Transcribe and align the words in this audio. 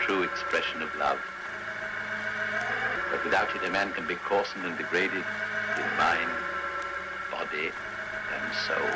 true 0.00 0.22
expression 0.22 0.82
of 0.82 0.88
love. 0.98 1.18
But 3.10 3.24
without 3.24 3.54
it, 3.54 3.68
a 3.68 3.70
man 3.70 3.92
can 3.92 4.06
be 4.06 4.14
coarsened 4.16 4.64
and 4.64 4.76
degraded 4.78 5.24
in 5.76 5.88
mind, 5.98 6.30
body, 7.30 7.68
and 8.34 8.44
soul. 8.66 8.90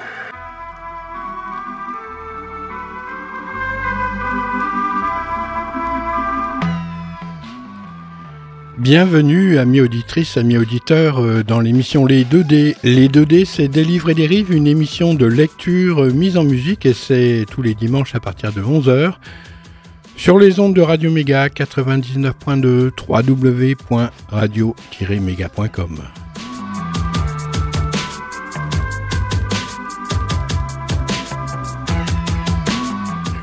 Bienvenue, 8.78 9.58
amis 9.58 9.80
auditrices, 9.80 10.36
amis 10.36 10.58
auditeurs, 10.58 11.18
euh, 11.18 11.42
dans 11.42 11.60
l'émission 11.60 12.04
Les 12.06 12.24
2D. 12.24 12.76
Les 12.82 13.08
2D, 13.08 13.44
c'est 13.46 13.68
Des 13.68 13.84
livres 13.84 14.10
et 14.10 14.14
des 14.14 14.26
rives, 14.26 14.52
une 14.52 14.66
émission 14.66 15.14
de 15.14 15.26
lecture 15.26 16.04
euh, 16.04 16.10
mise 16.10 16.36
en 16.36 16.44
musique 16.44 16.84
et 16.84 16.92
c'est 16.92 17.46
tous 17.50 17.62
les 17.62 17.74
dimanches 17.74 18.14
à 18.14 18.20
partir 18.20 18.52
de 18.52 18.60
11h 18.60 19.14
sur 20.16 20.38
les 20.38 20.60
ondes 20.60 20.74
de 20.74 20.80
Radio 20.80 21.10
Méga 21.10 21.48
99.2 21.48 22.92
www.radio-méga.com. 23.06 25.98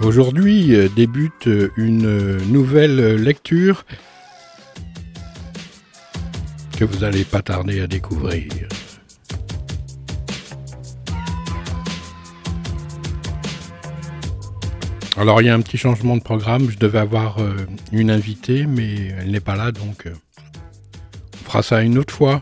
Aujourd'hui 0.01 0.75
euh, 0.75 0.89
débute 0.95 1.47
une 1.77 2.37
nouvelle 2.47 3.15
lecture 3.15 3.85
que 6.77 6.85
vous 6.85 7.01
n'allez 7.01 7.23
pas 7.23 7.43
tarder 7.43 7.81
à 7.81 7.87
découvrir. 7.87 8.70
Alors 15.17 15.41
il 15.41 15.47
y 15.47 15.49
a 15.49 15.53
un 15.53 15.61
petit 15.61 15.77
changement 15.77 16.15
de 16.15 16.21
programme, 16.21 16.69
je 16.69 16.77
devais 16.77 16.99
avoir 16.99 17.39
euh, 17.39 17.53
une 17.91 18.09
invitée, 18.09 18.65
mais 18.65 19.07
elle 19.19 19.31
n'est 19.31 19.41
pas 19.41 19.55
là, 19.55 19.71
donc 19.71 20.07
euh, 20.07 20.13
on 21.33 21.45
fera 21.45 21.63
ça 21.63 21.81
une 21.81 21.97
autre 21.97 22.13
fois. 22.13 22.41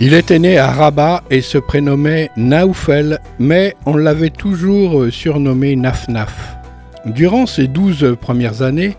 Il 0.00 0.14
était 0.14 0.38
né 0.38 0.58
à 0.58 0.70
Rabat 0.70 1.24
et 1.28 1.40
se 1.40 1.58
prénommait 1.58 2.30
Naoufel, 2.36 3.18
mais 3.40 3.74
on 3.84 3.96
l'avait 3.96 4.30
toujours 4.30 5.06
surnommé 5.10 5.74
Naf-Naf. 5.74 6.56
Durant 7.04 7.46
ses 7.46 7.66
douze 7.66 8.16
premières 8.20 8.62
années, 8.62 8.96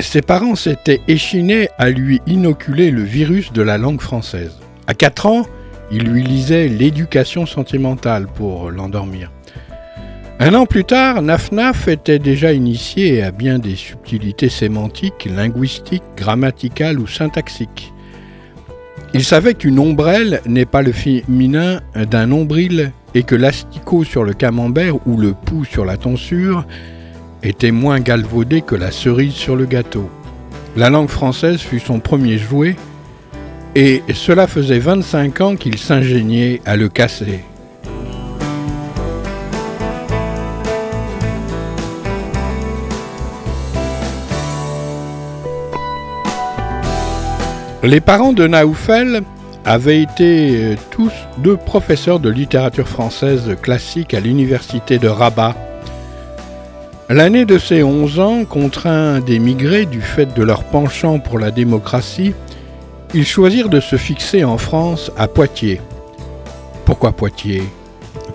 ses 0.00 0.22
parents 0.22 0.54
s'étaient 0.54 1.00
échinés 1.08 1.70
à 1.76 1.90
lui 1.90 2.20
inoculer 2.28 2.92
le 2.92 3.02
virus 3.02 3.52
de 3.52 3.62
la 3.62 3.78
langue 3.78 4.00
française. 4.00 4.60
À 4.86 4.94
quatre 4.94 5.26
ans, 5.26 5.44
il 5.90 6.04
lui 6.04 6.22
lisait 6.22 6.68
l'éducation 6.68 7.44
sentimentale 7.44 8.28
pour 8.28 8.70
l'endormir. 8.70 9.32
Un 10.38 10.54
an 10.54 10.66
plus 10.66 10.84
tard, 10.84 11.20
Naf-Naf 11.20 11.88
était 11.88 12.20
déjà 12.20 12.52
initié 12.52 13.24
à 13.24 13.32
bien 13.32 13.58
des 13.58 13.74
subtilités 13.74 14.50
sémantiques, 14.50 15.28
linguistiques, 15.34 16.04
grammaticales 16.16 17.00
ou 17.00 17.08
syntaxiques. 17.08 17.92
Il 19.16 19.24
savait 19.24 19.54
qu'une 19.54 19.78
ombrelle 19.78 20.42
n'est 20.44 20.66
pas 20.66 20.82
le 20.82 20.92
féminin 20.92 21.80
d'un 21.94 22.26
nombril 22.26 22.92
et 23.14 23.22
que 23.22 23.34
l'asticot 23.34 24.04
sur 24.04 24.24
le 24.24 24.34
camembert 24.34 24.96
ou 25.08 25.16
le 25.16 25.32
pou 25.32 25.64
sur 25.64 25.86
la 25.86 25.96
tonsure 25.96 26.66
était 27.42 27.70
moins 27.70 27.98
galvaudé 27.98 28.60
que 28.60 28.74
la 28.74 28.90
cerise 28.90 29.32
sur 29.32 29.56
le 29.56 29.64
gâteau. 29.64 30.10
La 30.76 30.90
langue 30.90 31.08
française 31.08 31.60
fut 31.60 31.80
son 31.80 31.98
premier 31.98 32.36
jouet 32.36 32.76
et 33.74 34.02
cela 34.12 34.46
faisait 34.46 34.80
25 34.80 35.40
ans 35.40 35.56
qu'il 35.56 35.78
s'ingéniait 35.78 36.60
à 36.66 36.76
le 36.76 36.90
casser. 36.90 37.42
Les 47.86 48.00
parents 48.00 48.32
de 48.32 48.48
Naoufel 48.48 49.22
avaient 49.64 50.02
été 50.02 50.56
euh, 50.56 50.74
tous 50.90 51.12
deux 51.38 51.56
professeurs 51.56 52.18
de 52.18 52.28
littérature 52.28 52.88
française 52.88 53.54
classique 53.62 54.12
à 54.12 54.18
l'université 54.18 54.98
de 54.98 55.06
Rabat. 55.06 55.54
L'année 57.08 57.44
de 57.44 57.58
ses 57.58 57.84
11 57.84 58.18
ans, 58.18 58.44
contraints 58.44 59.20
d'émigrer 59.20 59.86
du 59.86 60.00
fait 60.00 60.34
de 60.34 60.42
leur 60.42 60.64
penchant 60.64 61.20
pour 61.20 61.38
la 61.38 61.52
démocratie, 61.52 62.34
ils 63.14 63.24
choisirent 63.24 63.68
de 63.68 63.78
se 63.78 63.94
fixer 63.94 64.42
en 64.42 64.58
France 64.58 65.12
à 65.16 65.28
Poitiers. 65.28 65.80
Pourquoi 66.86 67.12
Poitiers? 67.12 67.62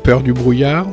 Peur 0.02 0.22
du 0.22 0.32
brouillard? 0.32 0.88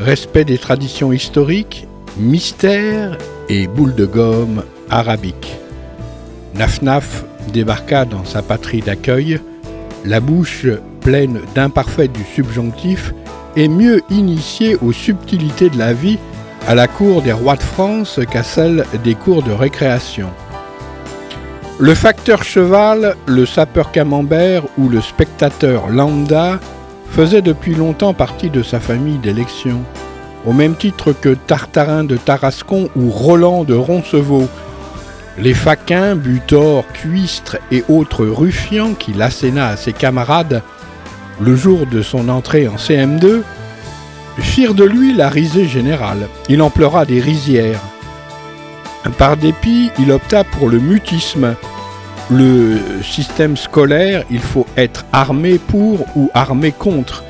Respect 0.00 0.44
des 0.44 0.58
traditions 0.58 1.12
historiques? 1.12 1.86
Mystère 2.18 3.16
et 3.48 3.68
boule 3.68 3.94
de 3.94 4.06
gomme 4.06 4.64
arabique? 4.90 5.56
Débarqua 7.52 8.04
dans 8.04 8.24
sa 8.24 8.42
patrie 8.42 8.80
d'accueil, 8.80 9.40
la 10.04 10.20
bouche 10.20 10.66
pleine 11.00 11.40
d'imparfaits 11.54 12.12
du 12.12 12.24
subjonctif 12.24 13.12
et 13.56 13.68
mieux 13.68 14.02
initié 14.10 14.76
aux 14.76 14.92
subtilités 14.92 15.70
de 15.70 15.78
la 15.78 15.92
vie 15.92 16.18
à 16.66 16.74
la 16.74 16.88
cour 16.88 17.22
des 17.22 17.32
rois 17.32 17.56
de 17.56 17.62
France 17.62 18.20
qu'à 18.30 18.42
celle 18.42 18.84
des 19.04 19.14
cours 19.14 19.42
de 19.42 19.52
récréation. 19.52 20.28
Le 21.78 21.94
facteur 21.94 22.42
cheval, 22.42 23.16
le 23.26 23.44
sapeur 23.44 23.92
camembert 23.92 24.64
ou 24.78 24.88
le 24.88 25.00
spectateur 25.00 25.88
lambda 25.88 26.58
faisait 27.10 27.42
depuis 27.42 27.74
longtemps 27.74 28.14
partie 28.14 28.50
de 28.50 28.62
sa 28.62 28.80
famille 28.80 29.18
d'élection, 29.18 29.82
au 30.46 30.52
même 30.52 30.74
titre 30.74 31.12
que 31.12 31.34
Tartarin 31.34 32.04
de 32.04 32.16
Tarascon 32.16 32.88
ou 32.96 33.10
Roland 33.10 33.64
de 33.64 33.74
Roncevaux, 33.74 34.48
les 35.38 35.54
faquins, 35.54 36.16
butors, 36.16 36.86
cuistres 36.92 37.58
et 37.70 37.84
autres 37.88 38.24
ruffians 38.26 38.94
qu'il 38.94 39.20
asséna 39.22 39.68
à 39.68 39.76
ses 39.76 39.92
camarades 39.92 40.62
le 41.40 41.54
jour 41.54 41.86
de 41.86 42.02
son 42.02 42.28
entrée 42.28 42.66
en 42.66 42.76
CM2 42.76 43.42
firent 44.38 44.74
de 44.74 44.84
lui 44.84 45.14
la 45.14 45.28
risée 45.28 45.66
générale. 45.66 46.28
Il 46.48 46.62
en 46.62 46.70
pleura 46.70 47.04
des 47.04 47.20
rizières. 47.20 47.80
Par 49.18 49.36
dépit, 49.36 49.90
il 49.98 50.10
opta 50.10 50.44
pour 50.44 50.68
le 50.68 50.78
mutisme. 50.78 51.54
Le 52.30 52.78
système 53.02 53.56
scolaire, 53.56 54.24
il 54.30 54.40
faut 54.40 54.66
être 54.76 55.04
armé 55.12 55.58
pour 55.58 56.06
ou 56.16 56.30
armé 56.34 56.72
contre. 56.72 57.22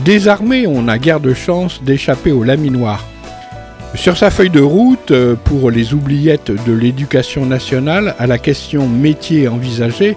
Désarmé, 0.00 0.66
on 0.66 0.82
n'a 0.82 0.98
guère 0.98 1.20
de 1.20 1.32
chance 1.32 1.82
d'échapper 1.82 2.32
au 2.32 2.42
laminoir. 2.42 3.04
Sur 3.94 4.16
sa 4.16 4.30
feuille 4.30 4.50
de 4.50 4.60
route, 4.60 5.12
euh, 5.12 5.36
pour 5.36 5.70
les 5.70 5.94
oubliettes 5.94 6.50
de 6.66 6.72
l'éducation 6.72 7.46
nationale, 7.46 8.14
à 8.18 8.26
la 8.26 8.38
question 8.38 8.88
métier 8.88 9.48
envisagé, 9.48 10.16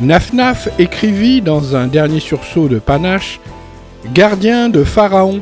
Nafnaf 0.00 0.68
écrivit 0.78 1.42
dans 1.42 1.74
un 1.74 1.88
dernier 1.88 2.20
sursaut 2.20 2.68
de 2.68 2.78
panache 2.78 3.40
Gardien 4.14 4.68
de 4.68 4.84
pharaon, 4.84 5.40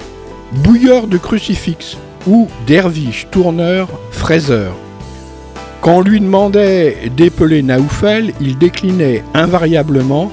bouilleur 0.52 1.06
de 1.06 1.18
crucifix 1.18 1.98
ou 2.26 2.48
derviche, 2.66 3.26
tourneur, 3.30 3.88
fraiseur. 4.10 4.72
Quand 5.82 5.98
on 5.98 6.00
lui 6.00 6.20
demandait 6.20 6.96
d'épeler 7.16 7.62
Naoufel, 7.62 8.32
il 8.40 8.56
déclinait 8.56 9.22
invariablement 9.34 10.32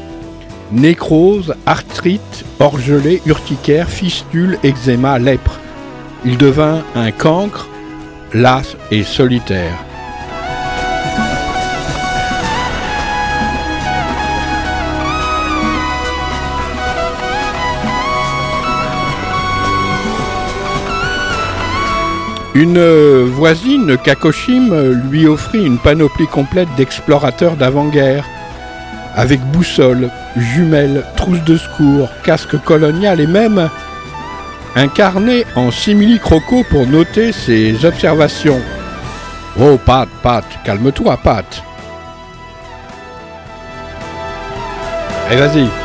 nécrose, 0.72 1.54
arthrite, 1.66 2.46
orgelée, 2.60 3.22
urticaire, 3.26 3.90
fistule, 3.90 4.58
eczéma, 4.64 5.20
lèpre. 5.20 5.60
Il 6.26 6.38
devint 6.38 6.84
un 6.96 7.12
cancre, 7.12 7.68
las 8.34 8.78
et 8.92 9.04
solitaire. 9.04 9.78
Une 22.56 23.26
voisine, 23.26 23.98
Kakoshim, 23.98 24.74
lui 25.10 25.28
offrit 25.28 25.66
une 25.66 25.78
panoplie 25.78 26.28
complète 26.28 26.70
d'explorateurs 26.78 27.58
d'avant-guerre, 27.58 28.24
avec 29.16 29.42
boussole, 29.52 30.10
jumelles, 30.38 31.04
trousse 31.18 31.44
de 31.44 31.58
secours, 31.58 32.10
casque 32.24 32.58
colonial 32.64 33.20
et 33.20 33.28
même 33.28 33.70
un 34.76 34.88
carnet 34.88 35.46
en 35.56 35.72
simili-croco 35.72 36.64
pour 36.70 36.88
noter 36.88 37.32
ses 37.32 37.86
observations. 37.86 38.62
Oh, 39.60 39.78
Pat, 39.78 40.10
Pat, 40.22 40.46
calme-toi, 40.64 41.18
Pat. 41.18 41.64
Allez, 45.30 45.38
vas-y. 45.38 45.83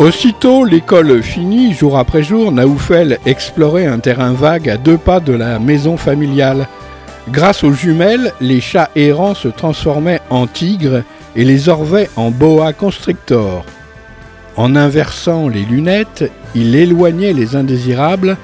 Aussitôt 0.00 0.64
l'école 0.64 1.22
finie, 1.22 1.72
jour 1.72 1.96
après 1.96 2.24
jour, 2.24 2.50
Naoufel 2.50 3.18
explorait 3.26 3.86
un 3.86 4.00
terrain 4.00 4.32
vague 4.32 4.68
à 4.68 4.76
deux 4.76 4.98
pas 4.98 5.20
de 5.20 5.32
la 5.32 5.60
maison 5.60 5.96
familiale. 5.96 6.66
Grâce 7.30 7.62
aux 7.62 7.72
jumelles, 7.72 8.32
les 8.40 8.60
chats 8.60 8.90
errants 8.96 9.34
se 9.34 9.46
transformaient 9.46 10.20
en 10.30 10.48
tigres 10.48 11.04
et 11.36 11.44
les 11.44 11.68
orvets 11.68 12.10
en 12.16 12.32
boa 12.32 12.72
constrictor. 12.72 13.64
En 14.56 14.74
inversant 14.74 15.48
les 15.48 15.62
lunettes, 15.62 16.30
il 16.56 16.74
éloignait 16.74 17.32
les 17.32 17.54
indésirables 17.54 18.36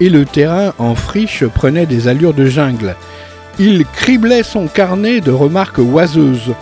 et 0.00 0.08
le 0.08 0.24
terrain 0.24 0.72
en 0.78 0.94
friche 0.94 1.44
prenait 1.44 1.86
des 1.86 2.06
allures 2.06 2.34
de 2.34 2.46
jungle. 2.46 2.94
Il 3.58 3.84
criblait 3.86 4.44
son 4.44 4.68
carnet 4.68 5.20
de 5.20 5.32
remarques 5.32 5.78
oiseuses. 5.78 6.54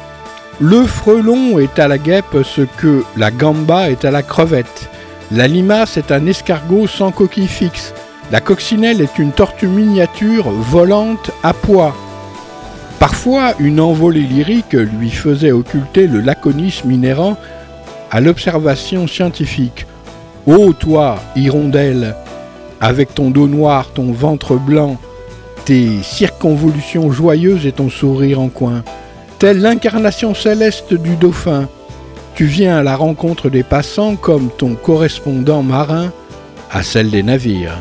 Le 0.63 0.85
frelon 0.85 1.59
est 1.59 1.79
à 1.79 1.89
la 1.89 1.97
guêpe 1.97 2.37
ce 2.45 2.61
que 2.61 3.03
la 3.17 3.31
gamba 3.31 3.89
est 3.89 4.05
à 4.05 4.11
la 4.11 4.23
crevette. 4.23 4.91
La 5.33 5.47
limace 5.47 5.97
est 5.97 6.13
un 6.13 6.27
escargot 6.27 6.87
sans 6.87 7.13
coquille 7.13 7.49
fixe. 7.49 7.95
La 8.31 8.43
coccinelle 8.43 9.01
est 9.01 9.19
une 9.19 9.33
tortue 9.33 9.69
miniature 9.69 10.51
volante 10.51 11.31
à 11.43 11.55
poids. 11.55 11.97
Parfois, 12.99 13.55
une 13.59 13.81
envolée 13.81 14.21
lyrique 14.21 14.75
lui 14.75 15.09
faisait 15.09 15.51
occulter 15.51 16.07
le 16.07 16.21
laconisme 16.21 16.91
inhérent 16.91 17.39
à 18.11 18.21
l'observation 18.21 19.07
scientifique. 19.07 19.87
Ô 20.47 20.75
toi, 20.75 21.21
hirondelle, 21.37 22.15
avec 22.83 23.15
ton 23.15 23.31
dos 23.31 23.49
noir, 23.49 23.93
ton 23.95 24.13
ventre 24.13 24.57
blanc, 24.57 24.99
tes 25.65 26.03
circonvolutions 26.03 27.11
joyeuses 27.11 27.65
et 27.65 27.73
ton 27.73 27.89
sourire 27.89 28.41
en 28.41 28.49
coin, 28.49 28.83
Telle 29.41 29.63
l'incarnation 29.63 30.35
céleste 30.35 30.93
du 30.93 31.17
dauphin, 31.17 31.67
tu 32.35 32.45
viens 32.45 32.77
à 32.77 32.83
la 32.83 32.95
rencontre 32.95 33.49
des 33.49 33.63
passants 33.63 34.15
comme 34.17 34.51
ton 34.51 34.75
correspondant 34.75 35.63
marin 35.63 36.13
à 36.71 36.83
celle 36.83 37.11
des 37.11 37.23
navires. 37.23 37.79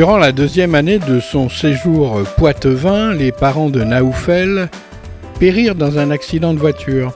Durant 0.00 0.16
la 0.16 0.32
deuxième 0.32 0.74
année 0.74 0.98
de 0.98 1.20
son 1.20 1.50
séjour 1.50 2.22
poitevin, 2.38 3.12
les 3.12 3.32
parents 3.32 3.68
de 3.68 3.84
Naoufel 3.84 4.70
périrent 5.38 5.74
dans 5.74 5.98
un 5.98 6.10
accident 6.10 6.54
de 6.54 6.58
voiture. 6.58 7.12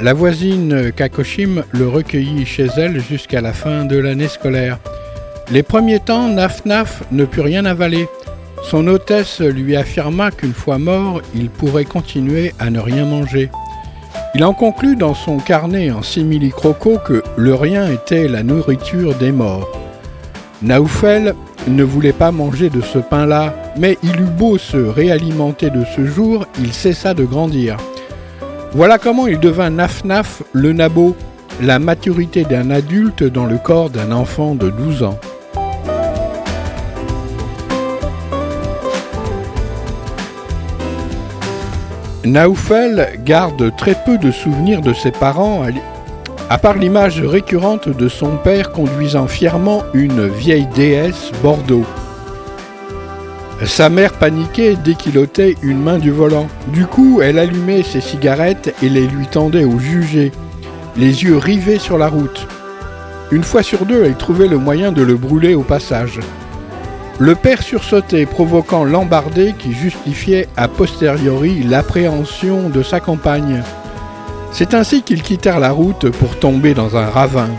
La 0.00 0.14
voisine 0.14 0.92
Kakoshim 0.92 1.64
le 1.72 1.88
recueillit 1.88 2.46
chez 2.46 2.68
elle 2.76 3.00
jusqu'à 3.00 3.40
la 3.40 3.52
fin 3.52 3.84
de 3.84 3.96
l'année 3.98 4.28
scolaire. 4.28 4.78
Les 5.50 5.64
premiers 5.64 5.98
temps, 5.98 6.28
Naf 6.28 6.62
ne 7.10 7.24
put 7.24 7.40
rien 7.40 7.64
avaler. 7.64 8.06
Son 8.62 8.86
hôtesse 8.86 9.40
lui 9.40 9.74
affirma 9.74 10.30
qu'une 10.30 10.54
fois 10.54 10.78
mort, 10.78 11.22
il 11.34 11.50
pourrait 11.50 11.86
continuer 11.86 12.54
à 12.60 12.70
ne 12.70 12.78
rien 12.78 13.04
manger. 13.04 13.50
Il 14.36 14.44
en 14.44 14.54
conclut 14.54 14.94
dans 14.94 15.14
son 15.14 15.38
carnet 15.38 15.90
en 15.90 16.02
simili-croco 16.02 16.98
que 17.04 17.24
le 17.36 17.54
rien 17.56 17.90
était 17.90 18.28
la 18.28 18.44
nourriture 18.44 19.16
des 19.16 19.32
morts. 19.32 19.68
Naoufel 20.62 21.34
ne 21.68 21.84
voulait 21.84 22.12
pas 22.12 22.30
manger 22.30 22.70
de 22.70 22.80
ce 22.80 22.98
pain-là, 22.98 23.54
mais 23.76 23.98
il 24.02 24.20
eut 24.20 24.30
beau 24.38 24.58
se 24.58 24.76
réalimenter 24.76 25.70
de 25.70 25.84
ce 25.96 26.06
jour, 26.06 26.46
il 26.58 26.72
cessa 26.72 27.14
de 27.14 27.24
grandir. 27.24 27.76
Voilà 28.72 28.98
comment 28.98 29.26
il 29.26 29.40
devint 29.40 29.70
Naf-Naf 29.70 30.42
le 30.52 30.72
nabo, 30.72 31.16
la 31.60 31.78
maturité 31.78 32.44
d'un 32.44 32.70
adulte 32.70 33.24
dans 33.24 33.46
le 33.46 33.58
corps 33.58 33.90
d'un 33.90 34.12
enfant 34.12 34.54
de 34.54 34.70
12 34.70 35.02
ans. 35.02 35.18
Naoufel 42.24 43.20
garde 43.24 43.74
très 43.76 43.94
peu 44.04 44.18
de 44.18 44.32
souvenirs 44.32 44.80
de 44.80 44.92
ses 44.92 45.12
parents, 45.12 45.62
à 46.48 46.58
part 46.58 46.74
l'image 46.74 47.20
récurrente 47.20 47.88
de 47.88 48.08
son 48.08 48.36
père 48.36 48.70
conduisant 48.70 49.26
fièrement 49.26 49.82
une 49.94 50.28
vieille 50.28 50.68
déesse 50.74 51.32
Bordeaux. 51.42 51.86
Sa 53.64 53.88
mère 53.88 54.12
paniquait 54.12 54.76
dès 54.76 54.94
qu'il 54.94 55.18
ôtait 55.18 55.56
une 55.62 55.82
main 55.82 55.98
du 55.98 56.10
volant. 56.10 56.46
Du 56.68 56.86
coup, 56.86 57.20
elle 57.22 57.38
allumait 57.38 57.82
ses 57.82 58.02
cigarettes 58.02 58.74
et 58.82 58.88
les 58.88 59.06
lui 59.06 59.26
tendait 59.26 59.64
au 59.64 59.78
jugé, 59.78 60.30
les 60.96 61.24
yeux 61.24 61.38
rivés 61.38 61.78
sur 61.78 61.96
la 61.98 62.08
route. 62.08 62.46
Une 63.32 63.42
fois 63.42 63.62
sur 63.62 63.86
deux, 63.86 64.04
elle 64.04 64.16
trouvait 64.16 64.46
le 64.46 64.58
moyen 64.58 64.92
de 64.92 65.02
le 65.02 65.16
brûler 65.16 65.54
au 65.54 65.62
passage. 65.62 66.20
Le 67.18 67.34
père 67.34 67.62
sursautait, 67.62 68.26
provoquant 68.26 68.84
l'embardé 68.84 69.54
qui 69.58 69.72
justifiait 69.72 70.48
a 70.56 70.68
posteriori 70.68 71.62
l'appréhension 71.62 72.68
de 72.68 72.82
sa 72.82 73.00
compagne. 73.00 73.62
C'est 74.58 74.72
ainsi 74.72 75.02
qu'ils 75.02 75.20
quittèrent 75.20 75.60
la 75.60 75.70
route 75.70 76.08
pour 76.08 76.38
tomber 76.38 76.72
dans 76.72 76.96
un 76.96 77.04
ravin. 77.04 77.50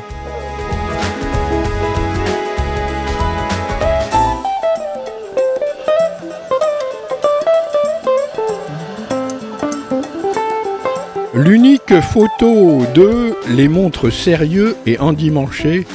L'unique 11.36 12.02
photo 12.02 12.82
d'eux 12.96 13.36
les 13.48 13.68
montre 13.68 14.10
sérieux 14.10 14.76
et 14.88 14.98
endimanchés 14.98 15.86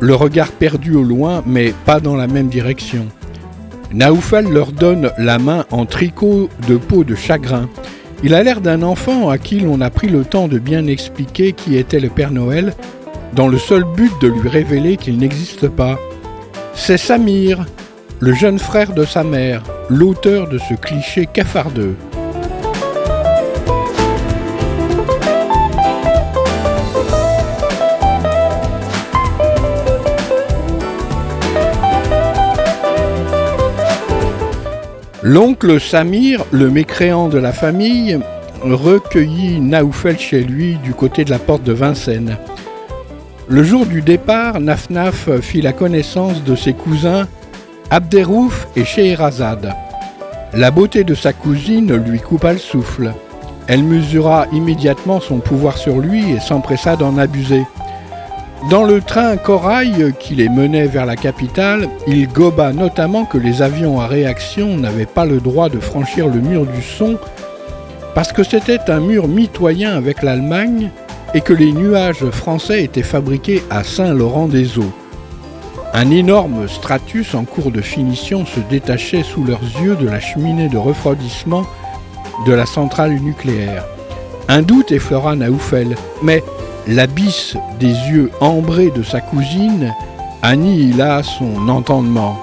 le 0.00 0.16
regard 0.16 0.50
perdu 0.50 0.96
au 0.96 1.04
loin, 1.04 1.44
mais 1.46 1.72
pas 1.84 2.00
dans 2.00 2.16
la 2.16 2.26
même 2.26 2.48
direction. 2.48 3.06
Naoufal 3.92 4.48
leur 4.48 4.72
donne 4.72 5.12
la 5.18 5.38
main 5.38 5.66
en 5.70 5.86
tricot 5.86 6.48
de 6.66 6.76
peau 6.76 7.04
de 7.04 7.14
chagrin. 7.14 7.68
Il 8.26 8.34
a 8.34 8.42
l'air 8.42 8.60
d'un 8.60 8.82
enfant 8.82 9.28
à 9.30 9.38
qui 9.38 9.60
l'on 9.60 9.80
a 9.80 9.88
pris 9.88 10.08
le 10.08 10.24
temps 10.24 10.48
de 10.48 10.58
bien 10.58 10.88
expliquer 10.88 11.52
qui 11.52 11.76
était 11.76 12.00
le 12.00 12.08
Père 12.08 12.32
Noël, 12.32 12.74
dans 13.34 13.46
le 13.46 13.56
seul 13.56 13.84
but 13.84 14.10
de 14.20 14.26
lui 14.26 14.48
révéler 14.48 14.96
qu'il 14.96 15.18
n'existe 15.18 15.68
pas. 15.68 15.96
C'est 16.74 16.96
Samir, 16.96 17.64
le 18.18 18.34
jeune 18.34 18.58
frère 18.58 18.94
de 18.94 19.04
sa 19.04 19.22
mère, 19.22 19.62
l'auteur 19.88 20.48
de 20.48 20.58
ce 20.58 20.74
cliché 20.74 21.28
cafardeux. 21.32 21.94
L'oncle 35.28 35.80
Samir, 35.80 36.44
le 36.52 36.70
mécréant 36.70 37.26
de 37.26 37.38
la 37.38 37.52
famille, 37.52 38.20
recueillit 38.62 39.60
Naoufel 39.60 40.20
chez 40.20 40.44
lui 40.44 40.76
du 40.76 40.94
côté 40.94 41.24
de 41.24 41.30
la 41.30 41.40
porte 41.40 41.64
de 41.64 41.72
Vincennes. 41.72 42.36
Le 43.48 43.64
jour 43.64 43.86
du 43.86 44.02
départ, 44.02 44.60
Nafnaf 44.60 45.28
fit 45.40 45.62
la 45.62 45.72
connaissance 45.72 46.44
de 46.44 46.54
ses 46.54 46.74
cousins 46.74 47.26
Abderouf 47.90 48.68
et 48.76 48.84
Scheherazade. 48.84 49.74
La 50.52 50.70
beauté 50.70 51.02
de 51.02 51.16
sa 51.16 51.32
cousine 51.32 51.96
lui 51.96 52.20
coupa 52.20 52.52
le 52.52 52.60
souffle. 52.60 53.12
Elle 53.66 53.82
mesura 53.82 54.46
immédiatement 54.52 55.18
son 55.18 55.38
pouvoir 55.38 55.76
sur 55.76 55.98
lui 55.98 56.30
et 56.30 56.38
s'empressa 56.38 56.94
d'en 56.94 57.18
abuser. 57.18 57.64
Dans 58.70 58.82
le 58.82 59.00
train 59.00 59.36
Corail 59.36 60.12
qui 60.18 60.34
les 60.34 60.48
menait 60.48 60.88
vers 60.88 61.06
la 61.06 61.14
capitale, 61.14 61.88
il 62.08 62.26
goba 62.26 62.72
notamment 62.72 63.24
que 63.24 63.38
les 63.38 63.62
avions 63.62 64.00
à 64.00 64.08
réaction 64.08 64.76
n'avaient 64.76 65.06
pas 65.06 65.24
le 65.24 65.38
droit 65.38 65.68
de 65.68 65.78
franchir 65.78 66.26
le 66.26 66.40
mur 66.40 66.66
du 66.66 66.82
son 66.82 67.16
parce 68.16 68.32
que 68.32 68.42
c'était 68.42 68.90
un 68.90 68.98
mur 68.98 69.28
mitoyen 69.28 69.96
avec 69.96 70.20
l'Allemagne 70.24 70.90
et 71.32 71.42
que 71.42 71.52
les 71.52 71.72
nuages 71.72 72.28
français 72.30 72.82
étaient 72.82 73.04
fabriqués 73.04 73.62
à 73.70 73.84
Saint-Laurent-des-Eaux. 73.84 74.92
Un 75.94 76.10
énorme 76.10 76.66
stratus 76.66 77.36
en 77.36 77.44
cours 77.44 77.70
de 77.70 77.80
finition 77.80 78.44
se 78.46 78.58
détachait 78.58 79.22
sous 79.22 79.44
leurs 79.44 79.62
yeux 79.80 79.94
de 79.94 80.06
la 80.06 80.18
cheminée 80.18 80.68
de 80.68 80.76
refroidissement 80.78 81.64
de 82.46 82.52
la 82.52 82.66
centrale 82.66 83.12
nucléaire. 83.12 83.84
Un 84.48 84.62
doute 84.62 84.90
effleura 84.90 85.36
Naoufel, 85.36 85.94
mais 86.22 86.42
l'abysse 86.86 87.56
des 87.80 87.92
yeux 87.92 88.30
ambrés 88.40 88.90
de 88.90 89.02
sa 89.02 89.20
cousine 89.20 89.94
annihila 90.42 91.22
son 91.22 91.68
entendement. 91.68 92.38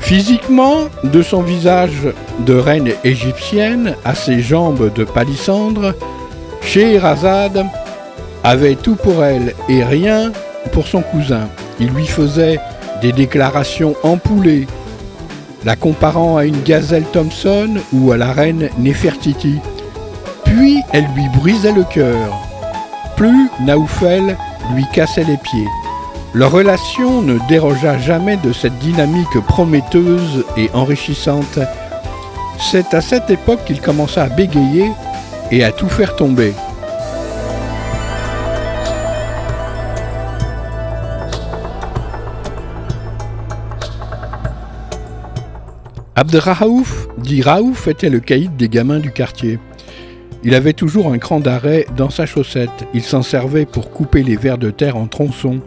Physiquement, 0.00 0.88
de 1.04 1.20
son 1.20 1.42
visage 1.42 2.08
de 2.46 2.54
reine 2.54 2.92
égyptienne 3.04 3.94
à 4.06 4.14
ses 4.14 4.40
jambes 4.40 4.90
de 4.94 5.04
palissandre, 5.04 5.94
Scheherazade 6.62 7.66
avait 8.42 8.76
tout 8.76 8.96
pour 8.96 9.22
elle 9.22 9.54
et 9.68 9.84
rien 9.84 10.32
pour 10.72 10.86
son 10.86 11.02
cousin. 11.02 11.48
Il 11.78 11.88
lui 11.88 12.06
faisait 12.06 12.58
des 13.02 13.12
déclarations 13.12 13.94
empoulées, 14.02 14.66
la 15.64 15.76
comparant 15.76 16.36
à 16.36 16.44
une 16.44 16.62
gazelle 16.62 17.06
Thompson 17.12 17.68
ou 17.92 18.12
à 18.12 18.16
la 18.16 18.32
reine 18.32 18.68
Nefertiti. 18.78 19.58
Puis 20.44 20.82
elle 20.92 21.06
lui 21.14 21.28
brisait 21.38 21.72
le 21.72 21.84
cœur. 21.84 22.38
Plus 23.16 23.48
Naoufel 23.60 24.36
lui 24.74 24.86
cassait 24.92 25.24
les 25.24 25.36
pieds. 25.36 25.68
Leur 26.34 26.52
relation 26.52 27.22
ne 27.22 27.38
dérogea 27.48 27.98
jamais 27.98 28.36
de 28.36 28.52
cette 28.52 28.78
dynamique 28.78 29.40
prometteuse 29.46 30.44
et 30.56 30.70
enrichissante. 30.74 31.58
C'est 32.58 32.94
à 32.94 33.00
cette 33.00 33.30
époque 33.30 33.64
qu'il 33.64 33.80
commença 33.80 34.24
à 34.24 34.28
bégayer 34.28 34.90
et 35.50 35.64
à 35.64 35.72
tout 35.72 35.88
faire 35.88 36.16
tomber. 36.16 36.52
Abderraouf, 46.18 47.06
dit 47.18 47.42
Raouf, 47.42 47.86
était 47.86 48.10
le 48.10 48.18
caïd 48.18 48.56
des 48.56 48.68
gamins 48.68 48.98
du 48.98 49.12
quartier. 49.12 49.60
Il 50.42 50.56
avait 50.56 50.72
toujours 50.72 51.12
un 51.12 51.18
cran 51.18 51.38
d'arrêt 51.38 51.86
dans 51.96 52.10
sa 52.10 52.26
chaussette. 52.26 52.88
Il 52.92 53.02
s'en 53.02 53.22
servait 53.22 53.66
pour 53.66 53.92
couper 53.92 54.24
les 54.24 54.34
vers 54.34 54.58
de 54.58 54.72
terre 54.72 54.96
en 54.96 55.06
tronçons. 55.06 55.60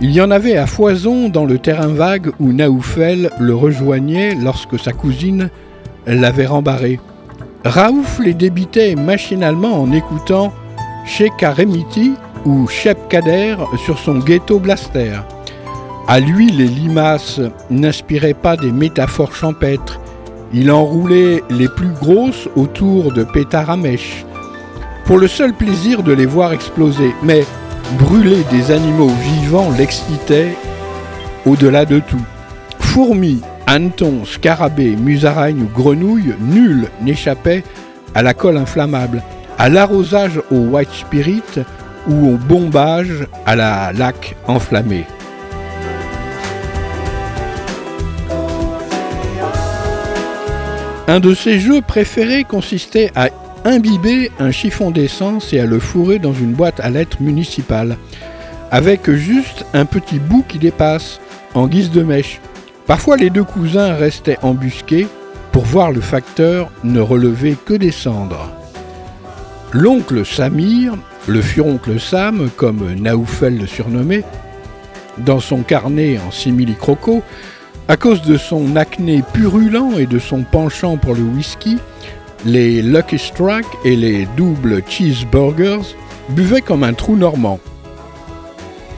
Il 0.00 0.10
y 0.10 0.20
en 0.20 0.32
avait 0.32 0.56
à 0.56 0.66
foison 0.66 1.28
dans 1.28 1.44
le 1.44 1.58
terrain 1.58 1.94
vague 1.94 2.32
où 2.40 2.52
Naoufel 2.52 3.30
le 3.38 3.54
rejoignait 3.54 4.34
lorsque 4.34 4.80
sa 4.80 4.92
cousine 4.92 5.48
l'avait 6.08 6.46
rembarré. 6.46 6.98
Raouf 7.64 8.18
les 8.18 8.34
débitait 8.34 8.96
machinalement 8.96 9.80
en 9.80 9.92
écoutant 9.92 10.52
Sheikh 11.06 11.40
Remiti 11.40 12.14
ou 12.44 12.66
Shep 12.66 13.06
Kader 13.08 13.58
sur 13.84 13.96
son 13.96 14.18
ghetto 14.18 14.58
blaster. 14.58 15.20
À 16.10 16.18
lui, 16.18 16.50
les 16.50 16.66
limaces 16.66 17.40
n'inspiraient 17.70 18.34
pas 18.34 18.56
des 18.56 18.72
métaphores 18.72 19.36
champêtres. 19.36 20.00
Il 20.52 20.72
enroulait 20.72 21.44
les 21.50 21.68
plus 21.68 21.92
grosses 21.92 22.48
autour 22.56 23.12
de 23.12 23.22
pétards 23.22 23.70
à 23.70 23.76
pour 25.04 25.18
le 25.18 25.28
seul 25.28 25.52
plaisir 25.54 26.02
de 26.02 26.12
les 26.12 26.26
voir 26.26 26.52
exploser. 26.52 27.14
Mais 27.22 27.44
brûler 27.96 28.42
des 28.50 28.72
animaux 28.72 29.12
vivants 29.22 29.70
l'excitait 29.78 30.56
au-delà 31.46 31.84
de 31.84 32.00
tout. 32.00 32.26
Fourmis, 32.80 33.40
hannetons, 33.68 34.24
scarabées, 34.24 34.96
musaraignes 34.96 35.62
ou 35.62 35.68
grenouilles, 35.72 36.34
nul 36.40 36.88
n'échappait 37.00 37.62
à 38.16 38.22
la 38.24 38.34
colle 38.34 38.56
inflammable. 38.56 39.22
à 39.58 39.68
l'arrosage 39.68 40.40
au 40.50 40.56
white 40.56 40.90
spirit 40.90 41.62
ou 42.08 42.30
au 42.30 42.36
bombage 42.36 43.28
à 43.46 43.54
la 43.54 43.92
laque 43.92 44.34
enflammée. 44.48 45.04
Un 51.10 51.18
de 51.18 51.34
ses 51.34 51.58
jeux 51.58 51.80
préférés 51.80 52.44
consistait 52.44 53.10
à 53.16 53.30
imbiber 53.64 54.30
un 54.38 54.52
chiffon 54.52 54.92
d'essence 54.92 55.52
et 55.52 55.58
à 55.58 55.66
le 55.66 55.80
fourrer 55.80 56.20
dans 56.20 56.32
une 56.32 56.52
boîte 56.52 56.78
à 56.78 56.88
lettres 56.88 57.20
municipale, 57.20 57.96
avec 58.70 59.10
juste 59.10 59.66
un 59.74 59.86
petit 59.86 60.20
bout 60.20 60.44
qui 60.46 60.60
dépasse, 60.60 61.18
en 61.54 61.66
guise 61.66 61.90
de 61.90 62.04
mèche. 62.04 62.40
Parfois 62.86 63.16
les 63.16 63.28
deux 63.28 63.42
cousins 63.42 63.94
restaient 63.94 64.38
embusqués 64.42 65.08
pour 65.50 65.64
voir 65.64 65.90
le 65.90 66.00
facteur 66.00 66.70
ne 66.84 67.00
relever 67.00 67.56
que 67.64 67.74
des 67.74 67.90
cendres. 67.90 68.48
L'oncle 69.72 70.24
Samir, 70.24 70.94
le 71.26 71.42
furoncle 71.42 71.98
Sam, 71.98 72.50
comme 72.54 72.88
Naoufel 72.94 73.58
le 73.58 73.66
surnommait, 73.66 74.22
dans 75.18 75.40
son 75.40 75.62
carnet 75.64 76.20
en 76.24 76.30
simili-croco, 76.30 77.24
à 77.88 77.96
cause 77.96 78.22
de 78.22 78.36
son 78.36 78.76
acné 78.76 79.22
purulent 79.32 79.98
et 79.98 80.06
de 80.06 80.18
son 80.18 80.42
penchant 80.42 80.96
pour 80.96 81.14
le 81.14 81.22
whisky, 81.22 81.78
les 82.44 82.82
Lucky 82.82 83.18
Strike 83.18 83.66
et 83.84 83.96
les 83.96 84.26
doubles 84.36 84.82
cheeseburgers 84.88 85.96
buvaient 86.30 86.62
comme 86.62 86.84
un 86.84 86.94
trou 86.94 87.16
normand. 87.16 87.58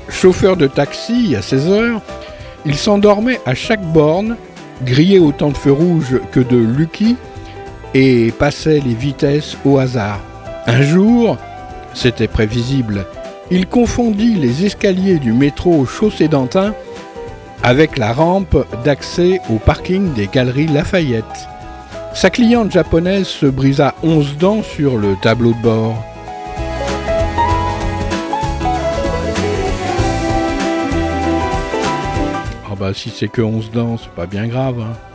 Chauffeur 0.09 0.57
de 0.57 0.67
taxi 0.67 1.35
à 1.37 1.43
16 1.43 1.69
heures, 1.69 2.03
il 2.67 2.77
s'endormait 2.77 3.41
à 3.47 3.55
chaque 3.55 3.83
borne, 3.93 4.37
grillait 4.85 5.19
autant 5.19 5.51
de 5.51 5.57
feux 5.57 5.73
rouges 5.73 6.21
que 6.31 6.41
de 6.41 6.57
Lucky 6.57 7.17
et 7.95 8.31
passait 8.33 8.81
les 8.81 8.95
vitesses 8.95 9.57
au 9.65 9.79
hasard. 9.79 10.21
Un 10.67 10.83
jour, 10.83 11.39
c'était 11.95 12.29
prévisible, 12.29 13.07
il 13.51 13.67
confondit 13.67 14.35
les 14.35 14.65
escaliers 14.65 15.19
du 15.19 15.33
métro 15.33 15.85
Chaussée 15.85 16.29
d'Antin 16.29 16.75
avec 17.63 17.97
la 17.97 18.13
rampe 18.13 18.67
d'accès 18.85 19.41
au 19.49 19.59
parking 19.59 20.13
des 20.15 20.27
Galeries 20.27 20.67
Lafayette. 20.67 21.49
Sa 22.15 22.29
cliente 22.29 22.73
japonaise 22.73 23.29
se 23.29 23.47
brisa 23.47 23.95
onze 24.03 24.37
dents 24.37 24.63
sur 24.63 24.99
le 24.99 25.15
tableau 25.23 25.53
de 25.53 25.63
bord. 25.63 26.05
Ah 32.71 32.75
bah 32.79 32.93
si 32.93 33.11
c'est 33.11 33.29
que 33.29 33.43
onze 33.43 33.71
dents, 33.71 33.97
c'est 33.97 34.13
pas 34.13 34.27
bien 34.27 34.49
grave. 34.49 34.81
Hein. 34.81 35.12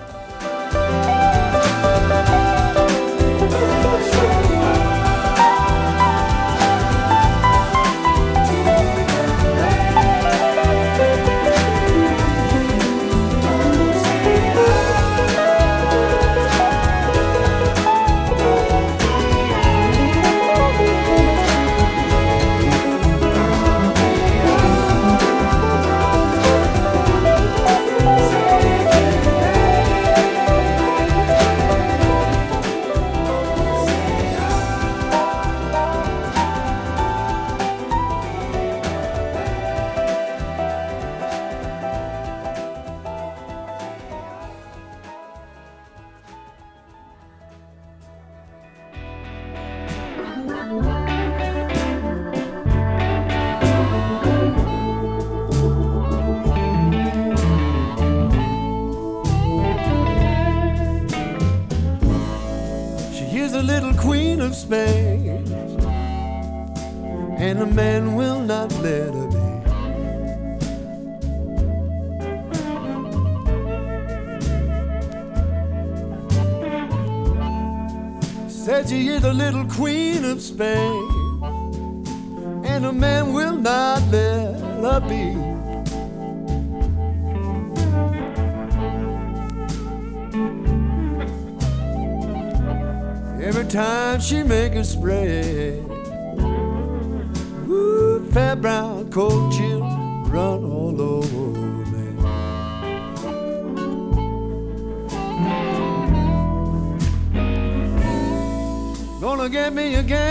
spend 80.47 80.76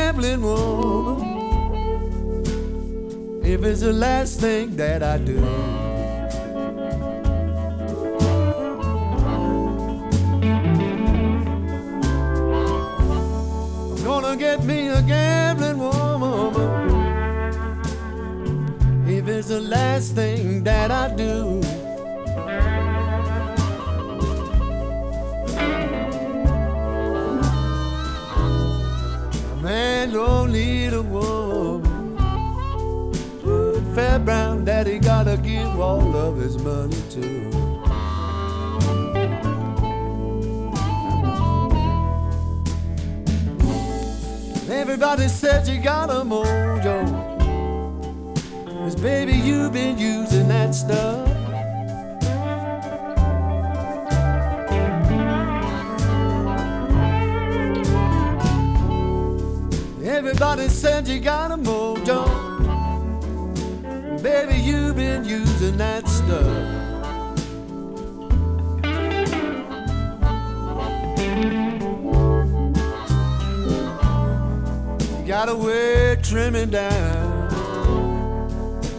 gambling 0.07 0.41
woman 0.41 1.27
if 3.45 3.65
it's 3.65 3.81
the 3.81 3.93
last 3.93 4.39
thing 4.41 4.77
that 4.77 5.03
I 5.03 5.19
do. 5.19 5.39
I'm 13.91 14.05
gonna 14.05 14.37
get 14.37 14.63
me 14.63 14.87
a 14.91 15.03
gambling 15.03 15.79
woman 15.79 16.71
if 19.09 19.27
it's 19.27 19.49
the 19.49 19.61
last 19.61 20.15
thing 20.15 20.63
that 20.63 20.93
I 20.93 21.13
do. 21.17 21.66
don't 30.17 30.51
need 30.51 30.95
a 30.95 31.03
woman. 31.03 32.17
Fair 33.95 34.19
brown 34.19 34.65
daddy 34.65 34.99
gotta 34.99 35.37
give 35.37 35.79
all 35.79 36.17
of 36.17 36.39
his 36.39 36.57
money 36.57 36.97
to. 37.11 37.51
Everybody 44.73 45.29
said 45.29 45.69
you 45.69 45.83
got 45.83 46.09
a 46.09 46.25
mojo. 46.25 46.99
Cause 48.65 48.97
baby, 48.97 49.35
you've 49.35 49.75
been 49.75 49.99
using 49.99 50.49
that 50.49 50.75
stuff. 50.75 51.36
Everybody 60.29 60.69
said 60.69 61.07
you 61.07 61.21
got 61.21 61.53
a 61.53 61.57
mojo. 61.57 62.27
Baby, 64.25 64.57
you've 64.61 64.97
been 64.97 65.25
using 65.25 65.77
that 65.77 66.09
stuff. 66.09 66.43
got 75.25 75.49
a 75.49 75.55
wig 75.55 76.25
trimming 76.25 76.71
down. 76.71 77.53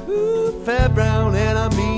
Ooh, 0.09 0.63
fair 0.63 0.87
brown, 0.87 1.35
and 1.35 1.57
I 1.57 1.67
mean. 1.75 1.96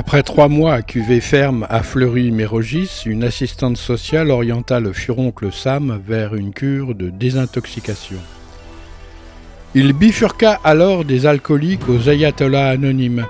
Après 0.00 0.22
trois 0.22 0.48
mois 0.48 0.72
à 0.72 0.80
cuvée 0.80 1.20
ferme 1.20 1.66
à 1.68 1.82
Fleury-Mérogis, 1.82 3.02
une 3.04 3.22
assistante 3.22 3.76
sociale 3.76 4.30
orienta 4.30 4.80
le 4.80 4.94
furoncle 4.94 5.52
Sam 5.52 6.00
vers 6.02 6.34
une 6.34 6.54
cure 6.54 6.94
de 6.94 7.10
désintoxication. 7.10 8.16
Il 9.74 9.92
bifurqua 9.92 10.58
alors 10.64 11.04
des 11.04 11.26
alcooliques 11.26 11.86
aux 11.90 12.08
ayatollahs 12.08 12.70
anonymes. 12.70 13.26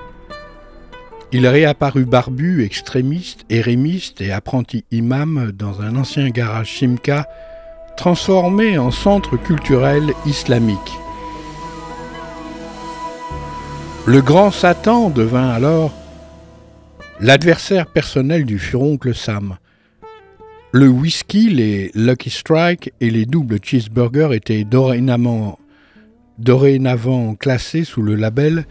Il 1.33 1.45
réapparut 1.45 2.05
barbu, 2.05 2.63
extrémiste, 2.63 3.43
érémiste 3.49 4.21
et 4.21 4.31
apprenti 4.31 4.85
imam 4.91 5.51
dans 5.53 5.81
un 5.81 5.97
ancien 5.97 6.29
garage 6.29 6.79
Simca 6.79 7.27
transformé 7.97 8.77
en 8.77 8.91
centre 8.91 9.35
culturel 9.35 10.13
islamique. 10.25 10.77
Le 14.05 14.21
grand 14.21 14.51
Satan 14.51 15.09
devint 15.09 15.49
alors 15.49 15.91
l'adversaire 17.21 17.85
personnel 17.85 18.45
du 18.45 18.57
furoncle 18.57 19.13
Sam. 19.13 19.57
Le 20.71 20.87
whisky, 20.87 21.49
les 21.49 21.91
Lucky 21.93 22.31
Strike 22.31 22.93
et 22.99 23.11
les 23.11 23.25
doubles 23.25 23.59
cheeseburgers 23.61 24.33
étaient 24.33 24.63
dorénavant, 24.63 25.59
dorénavant 26.39 27.35
classés 27.35 27.83
sous 27.83 28.01
le 28.01 28.15
label 28.15 28.65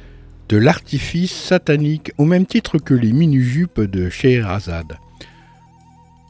de 0.48 0.56
l'artifice 0.56 1.32
satanique 1.32 2.10
au 2.18 2.24
même 2.24 2.44
titre 2.44 2.78
que 2.78 2.94
les 2.94 3.12
mini-jupes 3.12 3.82
de 3.82 4.10
Scheherazade. 4.10 4.98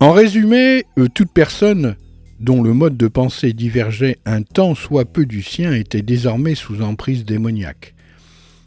En 0.00 0.12
résumé, 0.12 0.84
euh, 0.98 1.08
toute 1.08 1.32
personne 1.32 1.96
dont 2.38 2.62
le 2.62 2.74
mode 2.74 2.96
de 2.96 3.08
pensée 3.08 3.52
divergeait 3.52 4.18
un 4.26 4.42
tant 4.42 4.74
soit 4.74 5.06
peu 5.06 5.24
du 5.24 5.42
sien 5.42 5.72
était 5.72 6.02
désormais 6.02 6.54
sous 6.54 6.82
emprise 6.82 7.24
démoniaque. 7.24 7.94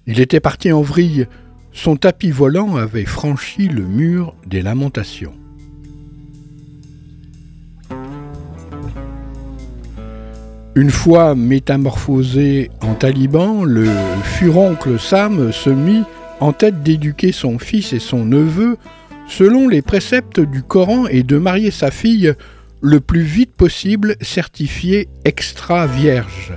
Il 0.07 0.19
était 0.19 0.39
parti 0.39 0.71
en 0.71 0.81
vrille 0.81 1.27
son 1.73 1.95
tapis 1.95 2.31
volant 2.31 2.75
avait 2.75 3.05
franchi 3.05 3.67
le 3.67 3.83
mur 3.83 4.35
des 4.45 4.61
lamentations. 4.61 5.33
Une 10.75 10.89
fois 10.89 11.35
métamorphosé 11.35 12.71
en 12.81 12.95
taliban, 12.95 13.63
le 13.63 13.87
furoncle 14.23 14.99
Sam 14.99 15.51
se 15.51 15.69
mit 15.69 16.03
en 16.39 16.51
tête 16.51 16.81
d'éduquer 16.81 17.31
son 17.31 17.59
fils 17.59 17.93
et 17.93 17.99
son 17.99 18.25
neveu 18.25 18.77
selon 19.27 19.67
les 19.67 19.81
préceptes 19.81 20.39
du 20.39 20.63
Coran 20.63 21.05
et 21.07 21.23
de 21.23 21.37
marier 21.37 21.71
sa 21.71 21.91
fille 21.91 22.33
le 22.81 22.99
plus 22.99 23.21
vite 23.21 23.51
possible 23.51 24.15
certifiée 24.21 25.07
extra 25.25 25.87
vierge. 25.87 26.53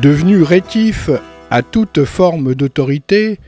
Devenu 0.00 0.42
rétif 0.42 1.08
à 1.52 1.60
toute 1.60 2.06
forme 2.06 2.54
d'autorité, 2.54 3.38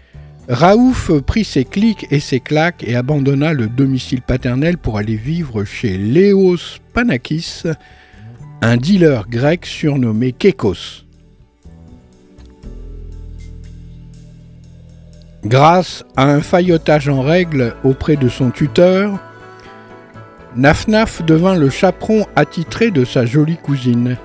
Raouf 0.47 1.11
prit 1.23 1.43
ses 1.43 1.65
clics 1.65 2.07
et 2.11 2.21
ses 2.21 2.39
claques 2.39 2.85
et 2.87 2.97
abandonna 2.97 3.55
le 3.55 3.67
domicile 3.67 4.21
paternel 4.21 4.77
pour 4.77 4.99
aller 4.99 5.17
vivre 5.17 5.65
chez 5.65 5.97
Léos 5.97 6.81
Panakis, 6.93 7.63
un 8.61 8.77
dealer 8.77 9.27
grec 9.31 9.65
surnommé 9.65 10.33
Kekos. 10.33 11.07
Grâce 15.47 16.05
à 16.15 16.25
un 16.25 16.43
faillotage 16.43 17.09
en 17.09 17.23
règle 17.23 17.75
auprès 17.85 18.17
de 18.17 18.29
son 18.29 18.51
tuteur, 18.51 19.19
Nafnaf 20.57 21.25
devint 21.25 21.57
le 21.57 21.71
chaperon 21.71 22.27
attitré 22.37 22.91
de 22.91 23.07
sa 23.07 23.25
jolie 23.25 23.57
cousine. 23.57 24.19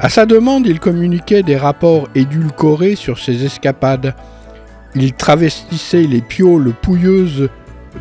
À 0.00 0.08
sa 0.08 0.26
demande, 0.26 0.66
il 0.66 0.80
communiquait 0.80 1.42
des 1.42 1.56
rapports 1.56 2.08
édulcorés 2.14 2.96
sur 2.96 3.18
ses 3.18 3.44
escapades. 3.44 4.14
Il 4.94 5.12
travestissait 5.12 6.02
les 6.02 6.20
pioles 6.20 6.72
pouilleuses 6.82 7.48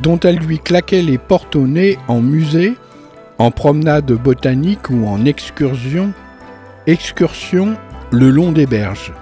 dont 0.01 0.19
elle 0.19 0.37
lui 0.37 0.59
claquait 0.59 1.01
les 1.01 1.17
portes 1.17 1.55
au 1.55 1.67
nez 1.67 1.97
en 2.07 2.21
musée, 2.21 2.75
en 3.37 3.51
promenade 3.51 4.11
botanique 4.11 4.89
ou 4.89 5.05
en 5.07 5.25
excursion, 5.25 6.13
excursion 6.87 7.75
le 8.11 8.29
long 8.29 8.51
des 8.51 8.65
berges. 8.65 9.13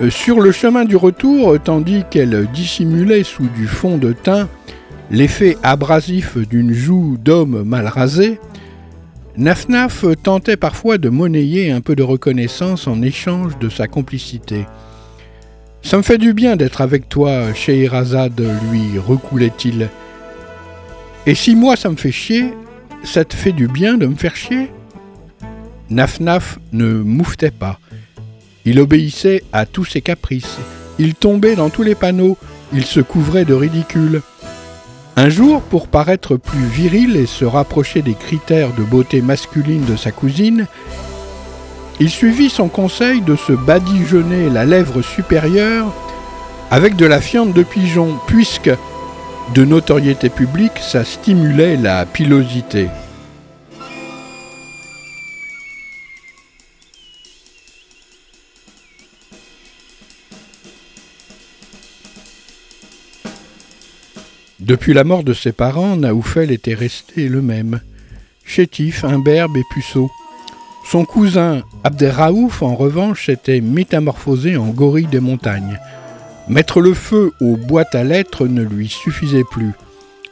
Euh, 0.00 0.10
sur 0.10 0.40
le 0.40 0.52
chemin 0.52 0.84
du 0.84 0.96
retour, 0.96 1.58
tandis 1.62 2.04
qu'elle 2.10 2.48
dissimulait 2.52 3.24
sous 3.24 3.48
du 3.48 3.66
fond 3.66 3.98
de 3.98 4.12
teint 4.12 4.48
l'effet 5.10 5.56
abrasif 5.62 6.38
d'une 6.38 6.72
joue 6.72 7.16
d'homme 7.18 7.62
mal 7.64 7.86
rasé, 7.86 8.40
Nafnaf 9.36 10.04
tentait 10.22 10.58
parfois 10.58 10.98
de 10.98 11.08
monnayer 11.08 11.70
un 11.70 11.80
peu 11.80 11.96
de 11.96 12.02
reconnaissance 12.02 12.86
en 12.86 13.00
échange 13.00 13.58
de 13.58 13.70
sa 13.70 13.88
complicité. 13.88 14.66
Ça 15.80 15.96
me 15.96 16.02
fait 16.02 16.18
du 16.18 16.34
bien 16.34 16.56
d'être 16.56 16.82
avec 16.82 17.08
toi, 17.08 17.52
Scheherazade, 17.54 18.40
lui 18.70 18.98
recoulait-il. 18.98 19.88
Et 21.26 21.34
si 21.34 21.56
moi 21.56 21.76
ça 21.76 21.88
me 21.88 21.96
fait 21.96 22.12
chier, 22.12 22.52
ça 23.04 23.24
te 23.24 23.34
fait 23.34 23.52
du 23.52 23.68
bien 23.68 23.96
de 23.96 24.06
me 24.06 24.16
faire 24.16 24.36
chier? 24.36 24.70
Nafnaf 25.88 26.58
ne 26.72 26.94
mouftait 26.94 27.50
pas. 27.50 27.78
Il 28.64 28.78
obéissait 28.80 29.42
à 29.52 29.66
tous 29.66 29.84
ses 29.84 30.02
caprices. 30.02 30.58
Il 30.98 31.14
tombait 31.14 31.56
dans 31.56 31.70
tous 31.70 31.82
les 31.82 31.94
panneaux. 31.94 32.36
Il 32.72 32.84
se 32.84 33.00
couvrait 33.00 33.44
de 33.44 33.54
ridicule. 33.54 34.22
Un 35.16 35.28
jour, 35.28 35.60
pour 35.60 35.88
paraître 35.88 36.36
plus 36.36 36.64
viril 36.64 37.16
et 37.16 37.26
se 37.26 37.44
rapprocher 37.44 38.00
des 38.00 38.14
critères 38.14 38.72
de 38.72 38.82
beauté 38.82 39.20
masculine 39.20 39.84
de 39.84 39.96
sa 39.96 40.10
cousine, 40.10 40.66
il 42.00 42.08
suivit 42.08 42.48
son 42.48 42.68
conseil 42.68 43.20
de 43.20 43.36
se 43.36 43.52
badigeonner 43.52 44.48
la 44.48 44.64
lèvre 44.64 45.02
supérieure 45.02 45.92
avec 46.70 46.96
de 46.96 47.04
la 47.04 47.20
fiente 47.20 47.52
de 47.52 47.62
pigeon, 47.62 48.18
puisque, 48.26 48.70
de 49.54 49.64
notoriété 49.64 50.30
publique, 50.30 50.78
ça 50.80 51.04
stimulait 51.04 51.76
la 51.76 52.06
pilosité. 52.06 52.88
Depuis 64.62 64.94
la 64.94 65.02
mort 65.02 65.24
de 65.24 65.32
ses 65.32 65.50
parents, 65.50 65.96
Naoufel 65.96 66.52
était 66.52 66.74
resté 66.74 67.28
le 67.28 67.42
même, 67.42 67.80
chétif, 68.44 69.04
imberbe 69.04 69.56
et 69.56 69.64
puceau. 69.74 70.08
Son 70.88 71.04
cousin 71.04 71.62
Abderraouf, 71.82 72.62
en 72.62 72.76
revanche, 72.76 73.26
s'était 73.26 73.60
métamorphosé 73.60 74.56
en 74.56 74.68
gorille 74.68 75.08
des 75.08 75.18
montagnes. 75.18 75.80
Mettre 76.46 76.80
le 76.80 76.94
feu 76.94 77.32
aux 77.40 77.56
boîtes 77.56 77.96
à 77.96 78.04
lettres 78.04 78.46
ne 78.46 78.62
lui 78.62 78.86
suffisait 78.86 79.42
plus. 79.50 79.72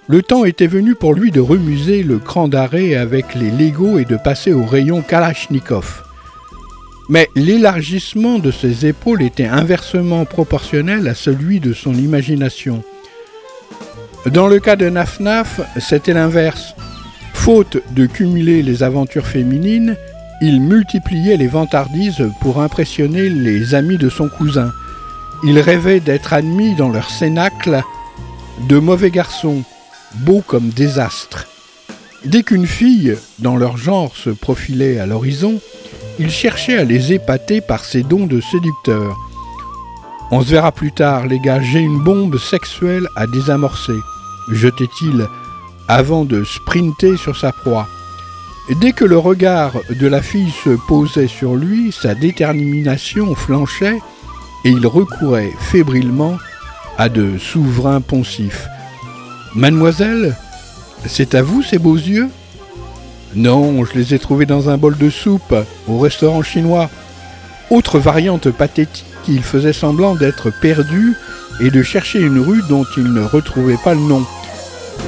Le 0.07 0.23
temps 0.23 0.45
était 0.45 0.69
venu 0.69 0.95
pour 0.95 1.13
lui 1.15 1.33
de 1.33 1.41
remuser 1.41 2.05
le 2.05 2.21
cran 2.21 2.47
d'arrêt 2.47 2.95
avec 2.95 3.35
les 3.35 3.51
Legos 3.51 3.99
et 3.99 4.05
de 4.05 4.17
passer 4.17 4.53
au 4.53 4.65
rayon 4.65 5.03
Kalachnikov. 5.03 6.05
Mais 7.09 7.29
l'élargissement 7.35 8.39
de 8.39 8.53
ses 8.53 8.87
épaules 8.87 9.23
était 9.23 9.47
inversement 9.47 10.25
proportionnel 10.25 11.09
à 11.09 11.17
celui 11.17 11.59
de 11.59 11.73
son 11.73 11.95
imagination. 11.95 12.85
Dans 14.27 14.49
le 14.49 14.59
cas 14.61 14.77
de 14.77 14.89
Nafnaf, 14.89 15.61
c'était 15.79 16.13
l'inverse. 16.13 16.75
Faute 17.33 17.79
de 17.93 18.05
cumuler 18.05 18.63
les 18.63 18.83
aventures 18.83 19.27
féminines, 19.27 19.97
il 20.43 20.61
multipliait 20.61 21.39
les 21.39 21.47
vantardises 21.47 22.29
pour 22.43 22.61
impressionner 22.61 23.31
les 23.31 23.75
amis 23.75 23.97
de 23.97 24.11
son 24.11 24.29
cousin. 24.29 24.73
Il 25.43 25.59
rêvait 25.59 26.01
d'être 26.01 26.35
admis 26.35 26.75
dans 26.75 26.91
leur 26.91 27.11
cénacle 27.11 27.83
de 28.69 28.79
mauvais 28.79 29.11
garçons, 29.11 29.63
beaux 30.17 30.43
comme 30.47 30.69
désastres. 30.69 31.47
Dès 32.27 32.43
qu'une 32.43 32.67
fille, 32.67 33.17
dans 33.39 33.57
leur 33.57 33.79
genre, 33.79 34.15
se 34.15 34.29
profilait 34.29 34.99
à 34.99 35.07
l'horizon, 35.07 35.61
il 36.19 36.31
cherchait 36.31 36.77
à 36.77 36.85
les 36.85 37.15
épater 37.15 37.63
par 37.63 37.87
ses 37.87 38.03
dons 38.03 38.27
de 38.27 38.43
séducteur. 38.43 39.17
On 40.31 40.43
se 40.43 40.51
verra 40.51 40.73
plus 40.73 40.93
tard, 40.93 41.27
les 41.27 41.41
gars, 41.41 41.61
j'ai 41.61 41.81
une 41.81 42.03
bombe 42.05 42.39
sexuelle 42.39 43.09
à 43.17 43.27
désamorcer, 43.27 43.99
jetait-il 44.53 45.29
avant 45.89 46.25
de 46.25 46.45
sprinter 46.45 47.17
sur 47.17 47.37
sa 47.37 47.53
proie. 47.53 47.89
Dès 48.81 48.93
que 48.93 49.05
le 49.05 49.19
regard 49.19 49.73
de 49.89 50.07
la 50.07 50.23
fille 50.23 50.53
se 50.65 50.71
posait 50.87 51.27
sur 51.27 51.57
lui, 51.57 51.91
sa 51.91 52.15
détermination 52.15 53.35
flanchait 53.35 53.99
et 54.65 54.71
il 54.71 54.87
recourait 54.87 55.53
fébrilement 55.59 56.37
à 56.97 57.09
de 57.09 57.39
souverains 57.39 58.01
poncifs. 58.01 58.69
Mademoiselle, 59.55 60.37
c'est 61.07 61.35
à 61.35 61.43
vous 61.43 61.63
ces 61.63 61.79
beaux 61.79 61.97
yeux? 61.97 62.29
Non, 63.35 63.85
je 63.85 63.99
les 63.99 64.15
ai 64.15 64.19
trouvés 64.19 64.47
dans 64.47 64.71
un 64.71 64.77
bol 64.77 64.97
de 64.97 65.11
soupe 65.11 65.55
au 65.89 65.99
restaurant 65.99 66.43
chinois. 66.43 66.91
Autre 67.71 67.99
variante 67.99 68.51
pathétique, 68.51 69.07
il 69.29 69.43
faisait 69.43 69.73
semblant 69.73 70.15
d'être 70.15 70.51
perdu 70.61 71.15
et 71.61 71.71
de 71.71 71.83
chercher 71.83 72.21
une 72.21 72.39
rue 72.39 72.63
dont 72.69 72.85
il 72.97 73.13
ne 73.13 73.23
retrouvait 73.23 73.79
pas 73.83 73.95
le 73.95 74.01
nom. 74.01 74.25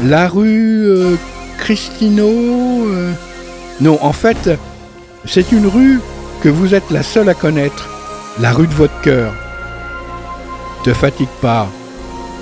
La 0.05 0.29
rue 0.29 0.87
euh, 0.87 1.17
Cristino 1.59 2.27
euh, 2.27 3.13
Non, 3.81 3.99
en 4.03 4.13
fait, 4.13 4.51
c'est 5.25 5.53
une 5.53 5.67
rue 5.67 6.01
que 6.43 6.49
vous 6.49 6.75
êtes 6.75 6.91
la 6.91 7.03
seule 7.03 7.29
à 7.29 7.35
connaître, 7.35 7.89
la 8.41 8.53
rue 8.53 8.67
de 8.67 8.75
votre 8.75 9.01
cœur. 9.01 9.33
Te 10.83 10.93
fatigue 10.93 11.29
pas, 11.41 11.69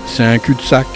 c'est 0.06 0.24
un 0.24 0.38
cul-de-sac. 0.38 0.86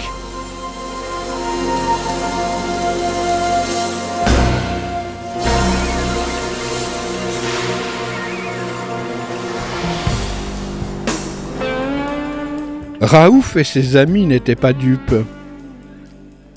Raouf 13.01 13.55
et 13.55 13.63
ses 13.63 13.97
amis 13.97 14.25
n'étaient 14.25 14.55
pas 14.55 14.73
dupes. 14.73 15.13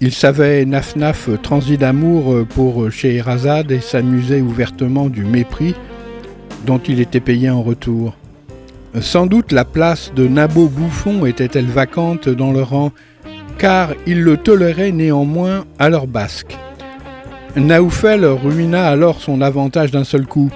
Ils 0.00 0.12
savaient 0.12 0.64
Naf-Naf 0.64 1.28
transi 1.42 1.76
d'amour 1.76 2.46
pour 2.48 2.90
Scheherazade 2.90 3.72
et 3.72 3.80
s'amusaient 3.80 4.40
ouvertement 4.40 5.08
du 5.08 5.24
mépris 5.24 5.74
dont 6.66 6.78
il 6.78 7.00
était 7.00 7.20
payé 7.20 7.50
en 7.50 7.62
retour. 7.62 8.14
Sans 9.00 9.26
doute 9.26 9.52
la 9.52 9.64
place 9.64 10.12
de 10.14 10.28
Nabo 10.28 10.68
Bouffon 10.68 11.26
était-elle 11.26 11.66
vacante 11.66 12.28
dans 12.28 12.52
le 12.52 12.62
rang, 12.62 12.92
car 13.58 13.92
ils 14.06 14.22
le 14.22 14.36
toléraient 14.36 14.92
néanmoins 14.92 15.64
à 15.78 15.88
leur 15.88 16.06
basque. 16.06 16.56
Naoufel 17.56 18.24
ruina 18.24 18.86
alors 18.86 19.20
son 19.20 19.40
avantage 19.40 19.90
d'un 19.90 20.04
seul 20.04 20.26
coup. 20.26 20.50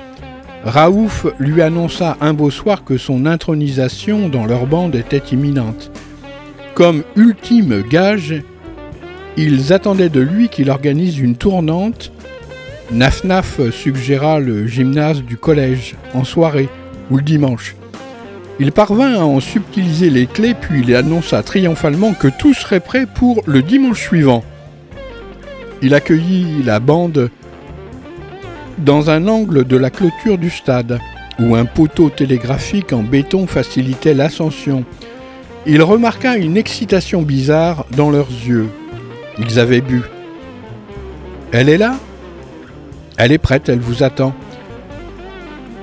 Raouf 0.65 1.27
lui 1.41 1.63
annonça 1.63 2.17
un 2.21 2.33
beau 2.33 2.51
soir 2.51 2.85
que 2.85 2.97
son 2.97 3.27
intronisation 3.27 4.29
dans 4.29 4.47
leur 4.47 4.67
bande 4.67 4.95
était 4.95 5.35
imminente. 5.35 5.91
Comme 6.75 7.03
ultime 7.17 7.83
gage, 7.83 8.43
ils 9.37 9.73
attendaient 9.73 10.09
de 10.09 10.21
lui 10.21 10.49
qu'il 10.49 10.71
organise 10.71 11.19
une 11.19 11.37
tournante. 11.37 12.13
Nafnaf 12.91 13.61
suggéra 13.71 14.39
le 14.39 14.67
gymnase 14.67 15.23
du 15.23 15.37
collège, 15.37 15.97
en 16.15 16.25
soirée 16.25 16.69
ou 17.11 17.17
le 17.17 17.23
dimanche. 17.23 17.75
Il 18.61 18.71
parvint 18.73 19.15
à 19.15 19.25
en 19.25 19.41
subtiliser 19.41 20.11
les 20.11 20.27
clés, 20.27 20.55
puis 20.55 20.83
il 20.87 20.95
annonça 20.95 21.43
triomphalement 21.43 22.13
que 22.13 22.29
tout 22.29 22.55
serait 22.55 22.81
prêt 22.81 23.07
pour 23.07 23.43
le 23.47 23.63
dimanche 23.63 24.01
suivant. 24.01 24.45
Il 25.81 25.95
accueillit 25.95 26.63
la 26.63 26.79
bande 26.79 27.31
dans 28.79 29.11
un 29.11 29.27
angle 29.27 29.65
de 29.65 29.77
la 29.77 29.91
clôture 29.91 30.39
du 30.39 30.51
stade, 30.51 30.99
où 31.41 31.57
un 31.57 31.65
poteau 31.65 32.11
télégraphique 32.11 32.93
en 32.93 33.03
béton 33.03 33.47
facilitait 33.47 34.15
l'ascension. 34.15 34.85
Il 35.67 35.83
remarqua 35.83 36.37
une 36.37 36.57
excitation 36.57 37.23
bizarre 37.23 37.87
dans 37.97 38.11
leurs 38.11 38.31
yeux. 38.31 38.69
Ils 39.39 39.59
avaient 39.59 39.81
bu. 39.81 40.03
Elle 41.53 41.69
est 41.69 41.79
là 41.79 41.95
Elle 43.17 43.33
est 43.33 43.39
prête, 43.39 43.69
elle 43.69 43.81
vous 43.81 44.03
attend. 44.03 44.35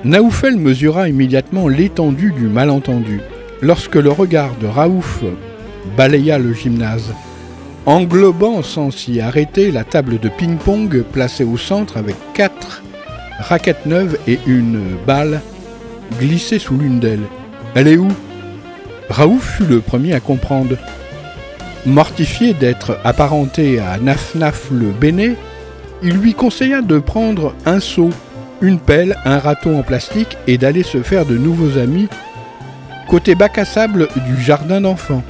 Naoufel 0.04 0.56
mesura 0.56 1.08
immédiatement 1.08 1.68
l'étendue 1.68 2.32
du 2.32 2.48
malentendu. 2.48 3.20
Lorsque 3.60 3.96
le 3.96 4.10
regard 4.10 4.54
de 4.60 4.66
Raouf 4.66 5.22
balaya 5.96 6.38
le 6.38 6.54
gymnase, 6.54 7.12
englobant 7.86 8.62
sans 8.62 8.90
s'y 8.90 9.20
arrêter 9.20 9.70
la 9.70 9.84
table 9.84 10.18
de 10.18 10.28
ping-pong 10.28 11.02
placée 11.02 11.44
au 11.44 11.56
centre 11.56 11.96
avec 11.96 12.16
quatre 12.34 12.82
raquettes 13.40 13.86
neuves 13.86 14.16
et 14.26 14.38
une 14.46 14.80
balle 15.06 15.40
glissée 16.18 16.58
sous 16.58 16.76
l'une 16.76 17.00
d'elles. 17.00 17.26
Elle 17.74 17.88
est 17.88 17.96
où? 17.96 18.08
Raouf 19.08 19.56
fut 19.56 19.66
le 19.66 19.80
premier 19.80 20.14
à 20.14 20.20
comprendre. 20.20 20.76
Mortifié 21.86 22.52
d'être 22.52 22.98
apparenté 23.04 23.78
à 23.78 23.96
Nafnaf 23.98 24.68
le 24.70 24.90
Béné, 24.90 25.36
il 26.02 26.14
lui 26.14 26.34
conseilla 26.34 26.82
de 26.82 26.98
prendre 26.98 27.54
un 27.64 27.80
seau, 27.80 28.10
une 28.60 28.78
pelle, 28.78 29.16
un 29.24 29.38
râteau 29.38 29.74
en 29.74 29.82
plastique 29.82 30.36
et 30.46 30.58
d'aller 30.58 30.82
se 30.82 31.02
faire 31.02 31.24
de 31.24 31.38
nouveaux 31.38 31.78
amis 31.78 32.08
côté 33.08 33.34
bac 33.34 33.58
à 33.58 33.64
sable 33.64 34.06
du 34.24 34.40
jardin 34.40 34.80
d'enfants. 34.80 35.24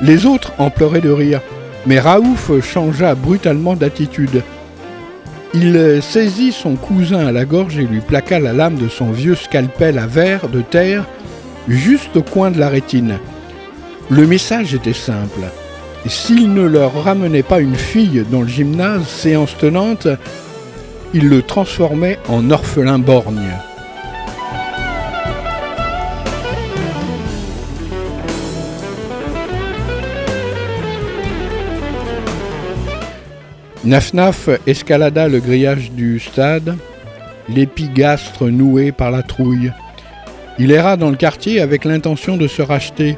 Les 0.00 0.26
autres 0.26 0.52
en 0.58 0.70
pleuraient 0.70 1.00
de 1.00 1.10
rire, 1.10 1.40
mais 1.84 1.98
Raouf 1.98 2.52
changea 2.62 3.16
brutalement 3.16 3.74
d'attitude. 3.74 4.44
Il 5.52 6.00
saisit 6.02 6.52
son 6.52 6.76
cousin 6.76 7.26
à 7.26 7.32
la 7.32 7.44
gorge 7.44 7.78
et 7.78 7.86
lui 7.86 8.00
plaqua 8.00 8.38
la 8.38 8.52
lame 8.52 8.76
de 8.76 8.88
son 8.88 9.10
vieux 9.10 9.34
scalpel 9.34 9.98
à 9.98 10.06
verre 10.06 10.48
de 10.48 10.60
terre 10.60 11.04
juste 11.66 12.16
au 12.16 12.22
coin 12.22 12.52
de 12.52 12.60
la 12.60 12.68
rétine. 12.68 13.18
Le 14.08 14.24
message 14.26 14.74
était 14.74 14.92
simple. 14.92 15.40
S'il 16.08 16.54
ne 16.54 16.62
leur 16.62 17.04
ramenait 17.04 17.42
pas 17.42 17.60
une 17.60 17.74
fille 17.74 18.24
dans 18.30 18.42
le 18.42 18.48
gymnase, 18.48 19.06
séance 19.06 19.56
tenante, 19.58 20.08
il 21.14 21.28
le 21.28 21.42
transformait 21.42 22.18
en 22.28 22.50
orphelin 22.50 22.98
borgne. 22.98 23.52
Nafnaf 33.84 34.48
escalada 34.66 35.28
le 35.28 35.38
grillage 35.38 35.92
du 35.92 36.18
stade, 36.18 36.76
l'épigastre 37.48 38.48
noué 38.48 38.90
par 38.90 39.12
la 39.12 39.22
trouille. 39.22 39.72
Il 40.58 40.72
erra 40.72 40.96
dans 40.96 41.10
le 41.10 41.16
quartier 41.16 41.60
avec 41.60 41.84
l'intention 41.84 42.36
de 42.36 42.48
se 42.48 42.62
racheter. 42.62 43.16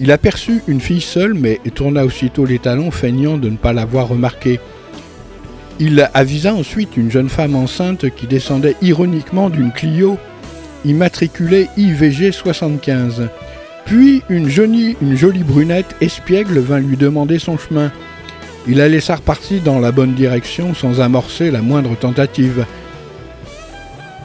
Il 0.00 0.10
aperçut 0.10 0.62
une 0.66 0.80
fille 0.80 1.00
seule, 1.00 1.34
mais 1.34 1.60
tourna 1.74 2.04
aussitôt 2.04 2.44
les 2.44 2.58
talons, 2.58 2.90
feignant 2.90 3.38
de 3.38 3.48
ne 3.48 3.56
pas 3.56 3.72
l'avoir 3.72 4.08
remarquée. 4.08 4.58
Il 5.78 6.08
avisa 6.14 6.54
ensuite 6.54 6.96
une 6.96 7.10
jeune 7.10 7.28
femme 7.28 7.54
enceinte 7.54 8.10
qui 8.10 8.26
descendait 8.26 8.76
ironiquement 8.82 9.50
d'une 9.50 9.72
Clio 9.72 10.18
immatriculée 10.84 11.68
IVG 11.76 12.32
75. 12.32 13.28
Puis 13.84 14.22
une 14.28 14.48
jolie, 14.48 14.96
jolie 15.14 15.42
brunette 15.42 15.94
espiègle 16.00 16.58
vint 16.58 16.80
lui 16.80 16.96
demander 16.96 17.38
son 17.38 17.58
chemin. 17.58 17.92
Il 18.66 18.78
la 18.78 18.88
laissa 18.88 19.16
repartir 19.16 19.62
dans 19.62 19.78
la 19.78 19.92
bonne 19.92 20.14
direction 20.14 20.74
sans 20.74 21.00
amorcer 21.00 21.50
la 21.50 21.60
moindre 21.60 21.96
tentative. 21.96 22.66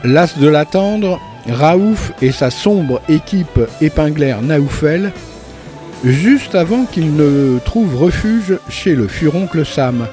Las 0.04 0.38
de 0.38 0.48
l'attendre, 0.48 1.20
Raouf 1.48 2.14
et 2.22 2.32
sa 2.32 2.50
sombre 2.50 3.02
équipe 3.10 3.60
épinglèrent 3.82 4.42
Naoufel 4.42 5.12
juste 6.04 6.56
avant 6.56 6.86
qu'il 6.86 7.16
ne 7.16 7.60
trouve 7.66 7.96
refuge 7.96 8.58
chez 8.70 8.96
le 8.96 9.08
furoncle 9.08 9.66
Sam. 9.66 10.08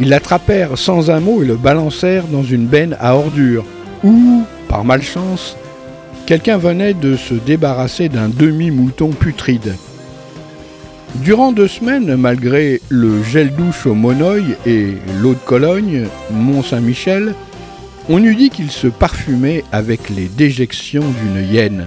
Ils 0.00 0.08
l'attrapèrent 0.08 0.78
sans 0.78 1.10
un 1.10 1.20
mot 1.20 1.42
et 1.42 1.46
le 1.46 1.56
balancèrent 1.56 2.26
dans 2.26 2.42
une 2.42 2.66
benne 2.66 2.96
à 3.00 3.14
ordures, 3.16 3.64
où, 4.02 4.42
par 4.68 4.84
malchance, 4.84 5.56
quelqu'un 6.26 6.56
venait 6.56 6.94
de 6.94 7.16
se 7.16 7.34
débarrasser 7.34 8.08
d'un 8.08 8.28
demi-mouton 8.28 9.10
putride. 9.10 9.74
Durant 11.16 11.52
deux 11.52 11.68
semaines, 11.68 12.16
malgré 12.16 12.80
le 12.88 13.22
gel 13.22 13.54
douche 13.54 13.86
au 13.86 13.94
Monoeil 13.94 14.56
et 14.66 14.94
l'eau 15.20 15.34
de 15.34 15.38
Cologne, 15.44 16.06
Mont-Saint-Michel, 16.32 17.34
on 18.08 18.22
eût 18.22 18.34
dit 18.34 18.50
qu'il 18.50 18.70
se 18.70 18.88
parfumait 18.88 19.64
avec 19.70 20.10
les 20.10 20.26
déjections 20.26 21.04
d'une 21.04 21.48
hyène. 21.48 21.86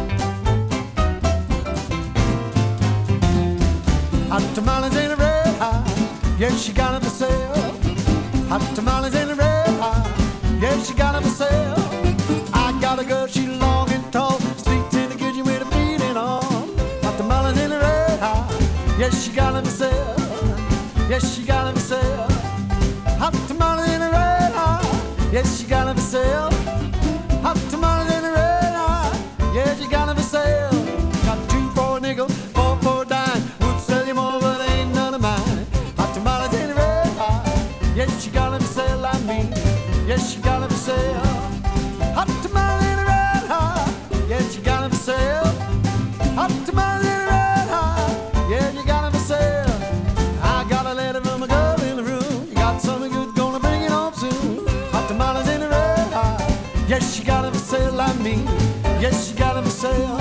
Yes, 6.41 6.63
she 6.63 6.73
got 6.73 6.99
for 7.03 7.09
sale. 7.11 7.53
Hot 8.49 8.63
tamales 8.73 9.13
in 9.13 9.29
a 9.29 9.35
red 9.35 9.67
hot. 9.77 10.09
Yes, 10.59 10.87
she 10.87 10.95
got 10.95 11.21
for 11.21 11.29
sale. 11.29 11.75
I 12.51 12.75
got 12.81 12.97
a 12.97 13.05
girl, 13.05 13.27
she 13.27 13.45
long 13.45 13.87
and 13.91 14.11
tall. 14.11 14.39
Speaks 14.57 14.95
in 14.95 15.09
the 15.09 15.15
kitchen 15.19 15.43
with 15.43 15.61
a 15.61 15.65
beating 15.65 16.17
on. 16.17 16.41
Hot 17.03 17.15
tamales 17.17 17.59
in 17.59 17.71
a 17.71 17.77
red 17.77 18.19
hot. 18.19 18.49
Yes, 18.97 19.23
she 19.23 19.31
got 19.31 19.63
for 19.63 19.69
sale. 19.69 20.15
Yes, 21.07 21.31
she 21.35 21.43
got 21.45 21.71
for 21.75 21.79
sale. 21.79 22.27
Hot 23.21 23.35
tamales 23.47 23.87
in 23.91 24.01
a 24.01 24.09
red 24.09 24.51
hot. 24.53 24.83
Yes, 25.31 25.59
she 25.59 25.67
got 25.67 25.95
for 25.95 26.01
sale. 26.01 26.49
Hot 27.43 27.57
tamales 27.69 28.11
in 28.17 28.25
a 28.25 28.31
red 28.31 28.73
hot. 28.73 29.15
Yeah, 29.53 29.75
she 29.75 29.87
got 29.87 30.07
them 30.07 30.20
yes, 40.31 40.43
gotta 40.43 40.67
be 40.67 40.75
safe. 40.75 41.15
Hot 42.15 42.27
tamale 42.43 42.85
and 42.85 43.07
red 43.07 43.43
hot, 43.47 43.93
yes, 44.29 44.55
you 44.55 44.63
gotta 44.63 44.93
sale. 44.95 45.45
safe. 45.45 46.35
Hot 46.35 46.51
tamale 46.65 47.07
and 47.07 47.29
red 47.29 47.67
hot, 47.69 48.49
yeah, 48.49 48.71
you 48.71 48.85
gotta 48.85 49.17
sale. 49.17 49.67
I 50.41 50.65
got 50.69 50.85
a 50.85 50.93
letter 50.93 51.21
from 51.21 51.43
a 51.43 51.47
girl 51.47 51.81
in 51.81 51.97
the 51.97 52.03
room, 52.03 52.47
you 52.47 52.55
got 52.55 52.81
something 52.81 53.11
good, 53.11 53.35
gonna 53.35 53.59
bring 53.59 53.81
it 53.81 53.91
home 53.91 54.13
soon. 54.13 54.67
Hot 54.91 55.07
tamales 55.07 55.47
and 55.47 55.63
red 55.63 56.13
hot, 56.13 56.39
yes, 56.87 57.17
you 57.19 57.25
gotta 57.25 57.53
sale. 57.57 57.99
I 57.99 58.13
mean, 58.13 58.45
me, 58.45 58.51
yes, 59.01 59.31
you 59.31 59.37
gotta 59.37 59.69
sale. 59.69 60.20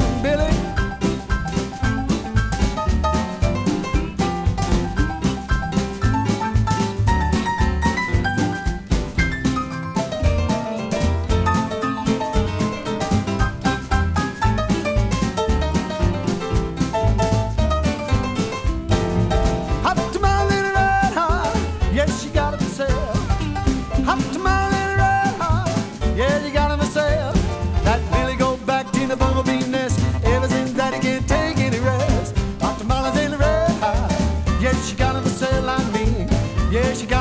Yeah, 36.71 36.95
she 36.95 37.05
got 37.05 37.20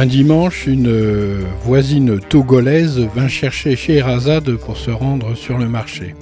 Un 0.00 0.06
dimanche, 0.06 0.66
une 0.66 0.88
euh, 0.88 1.40
voisine 1.62 2.20
togolaise 2.20 3.06
vint 3.14 3.28
chercher 3.28 3.76
Scheherazade 3.76 4.56
pour 4.56 4.78
se 4.78 4.90
rendre 4.90 5.34
sur 5.34 5.58
le 5.58 5.68
marché. 5.68 6.14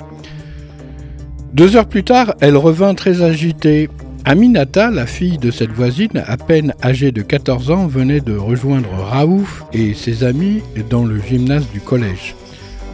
Deux 1.52 1.76
heures 1.76 1.86
plus 1.86 2.02
tard, 2.02 2.34
elle 2.40 2.56
revint 2.56 2.94
très 2.94 3.22
agitée. 3.22 3.88
Aminata, 4.24 4.90
la 4.90 5.06
fille 5.06 5.38
de 5.38 5.52
cette 5.52 5.70
voisine, 5.70 6.24
à 6.26 6.36
peine 6.36 6.74
âgée 6.82 7.12
de 7.12 7.22
14 7.22 7.70
ans, 7.70 7.86
venait 7.86 8.18
de 8.18 8.36
rejoindre 8.36 8.88
Raouf 8.90 9.62
et 9.72 9.94
ses 9.94 10.24
amis 10.24 10.60
dans 10.90 11.04
le 11.04 11.20
gymnase 11.20 11.70
du 11.72 11.80
collège, 11.80 12.34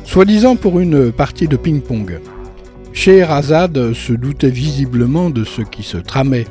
soi-disant 0.05 0.55
pour 0.55 0.81
une 0.81 1.13
partie 1.13 1.49
de 1.49 1.57
ping-pong. 1.57 2.21
Scheherazade 2.93 3.95
se 3.95 4.13
doutait 4.13 4.51
visiblement 4.51 5.31
de 5.31 5.45
ce 5.45 5.63
qui 5.63 5.83
se 5.83 5.97
tramait. 5.97 6.45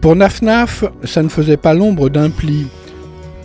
Pour 0.00 0.14
Nafnaf, 0.14 0.84
ça 1.02 1.24
ne 1.24 1.28
faisait 1.28 1.56
pas 1.56 1.74
l'ombre 1.74 2.08
d'un 2.08 2.30
pli, 2.30 2.66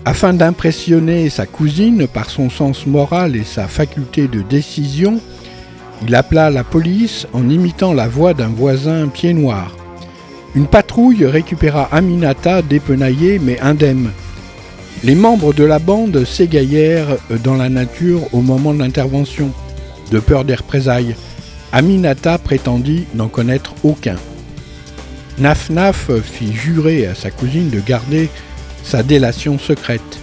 afin 0.08 0.34
d'impressionner 0.34 1.30
sa 1.30 1.45
cousine 1.45 2.08
par 2.08 2.30
son 2.30 2.49
sens 2.49 2.88
moral 2.88 3.36
et 3.36 3.43
sa 3.43 3.68
faculté 3.68 4.30
de 4.30 4.41
décision, 4.41 5.20
il 6.01 6.16
appela 6.16 6.49
la 6.49 6.64
police 6.64 7.28
en 7.34 7.49
imitant 7.49 7.91
la 7.91 8.08
voix 8.08 8.34
d'un 8.34 8.47
voisin 8.47 9.10
pied 9.10 9.34
noir. 9.34 9.76
Une 10.55 10.66
patrouille 10.66 11.26
récupéra 11.26 11.89
Aminata 11.91 12.62
dépenaillée 12.62 13.38
mais 13.38 13.60
indemne. 13.60 14.12
Les 15.03 15.14
membres 15.14 15.51
de 15.53 15.66
la 15.66 15.78
bande 15.78 16.24
s'égaillèrent 16.24 17.18
dans 17.43 17.55
la 17.55 17.68
nature 17.68 18.34
au 18.34 18.39
moment 18.39 18.74
de 18.74 18.80
l'intervention, 18.80 19.51
de 20.10 20.20
peur 20.22 20.45
des 20.45 20.55
représailles. 20.55 21.18
Aminata 21.74 22.38
prétendit 22.38 23.08
n'en 23.14 23.28
connaître 23.28 23.74
aucun. 23.84 24.16
Naf 25.38 25.70
Naf 25.70 26.10
fit 26.24 26.53
jurer 26.53 27.08
à 27.08 27.14
sa 27.14 27.30
cousine 27.30 27.70
de 27.70 27.82
garder 27.82 28.30
sa 28.84 29.04
délation 29.04 29.60
secrète. 29.60 30.20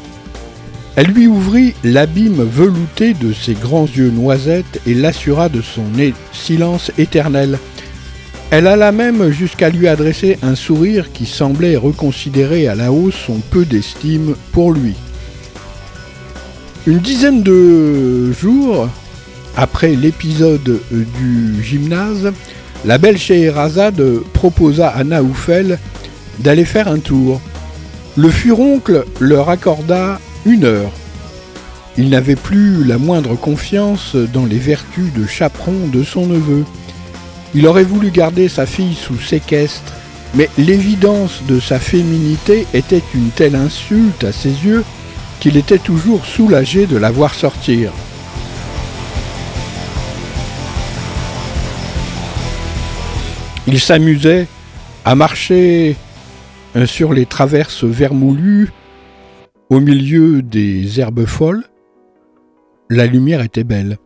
Elle 0.97 1.09
lui 1.09 1.27
ouvrit 1.27 1.75
l'abîme 1.83 2.43
velouté 2.45 3.15
de 3.15 3.33
ses 3.33 3.55
grands 3.55 3.87
yeux 3.87 4.11
noisettes 4.11 4.81
et 4.87 4.95
l'assura 4.95 5.49
de 5.49 5.61
son 5.61 5.83
silence 6.33 6.93
éternel. 6.99 7.59
Elle 8.51 8.69
alla 8.69 8.93
même 8.93 9.31
jusqu'à 9.31 9.71
lui 9.71 9.89
adresser 9.89 10.39
un 10.43 10.55
sourire 10.55 11.11
qui 11.13 11.27
semblait 11.27 11.77
reconsidérer 11.77 12.69
à 12.69 12.77
la 12.77 12.93
hausse 12.93 13.17
son 13.27 13.41
peu 13.41 13.65
d'estime 13.65 14.37
pour 14.53 14.73
lui. 14.73 14.95
Une 16.87 16.99
dizaine 16.99 17.43
de 17.43 18.31
jours 18.31 18.89
après 19.57 19.97
l'épisode 19.97 20.81
du 20.91 21.63
gymnase, 21.65 22.33
la 22.85 22.99
belle 22.99 23.19
Scheherazade 23.19 24.03
proposa 24.33 24.89
à 24.89 25.03
Naoufel 25.03 25.79
d'aller 26.41 26.65
faire 26.65 26.87
un 26.87 26.99
tour. 26.99 27.41
Le 28.17 28.31
furoncle 28.31 29.05
leur 29.19 29.49
accorda 29.49 30.21
une 30.47 30.65
heure. 30.65 30.93
Il 31.99 32.11
n'avait 32.11 32.37
plus 32.37 32.85
la 32.85 32.97
moindre 32.97 33.35
confiance 33.35 34.15
dans 34.15 34.47
les 34.47 34.59
vertus 34.59 35.12
de 35.12 35.27
chaperon 35.27 35.89
de 35.93 36.05
son 36.05 36.27
neveu. 36.27 36.65
Il 37.55 37.67
aurait 37.67 37.83
voulu 37.83 38.11
garder 38.11 38.49
sa 38.49 38.67
fille 38.67 38.95
sous 38.95 39.19
séquestre, 39.19 39.93
mais 40.35 40.49
l'évidence 40.59 41.43
de 41.49 41.59
sa 41.59 41.81
féminité 41.81 42.69
était 42.73 43.03
une 43.17 43.31
telle 43.31 43.57
insulte 43.57 44.23
à 44.23 44.31
ses 44.31 44.51
yeux 44.51 44.85
qu'il 45.41 45.57
était 45.57 45.79
toujours 45.79 46.25
soulagé 46.25 46.87
de 46.87 46.97
la 46.97 47.11
voir 47.11 47.35
sortir. 47.35 47.91
Il 53.67 53.81
s'amusait 53.81 54.47
à 55.05 55.17
marcher 55.17 55.97
sur 56.87 57.12
les 57.12 57.27
traverses 57.27 57.85
vermoulues, 57.85 58.70
au 59.70 59.81
milieu 59.81 60.43
des 60.43 61.01
herbes 61.01 61.25
folles, 61.25 61.64
la 62.91 63.07
lumière 63.07 63.43
était 63.43 63.64
belle. 63.64 63.97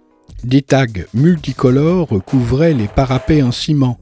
Des 0.44 0.62
tags 0.62 0.86
multicolores 1.14 2.22
couvraient 2.24 2.74
les 2.74 2.86
parapets 2.86 3.42
en 3.42 3.50
ciment. 3.50 3.98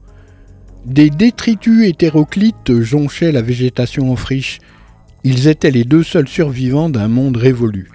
Des 0.85 1.09
détritus 1.09 1.87
hétéroclites 1.87 2.81
jonchaient 2.81 3.31
la 3.31 3.41
végétation 3.41 4.11
en 4.11 4.15
friche. 4.15 4.59
Ils 5.23 5.47
étaient 5.47 5.71
les 5.71 5.83
deux 5.83 6.03
seuls 6.03 6.27
survivants 6.27 6.89
d'un 6.89 7.07
monde 7.07 7.37
révolu. 7.37 7.89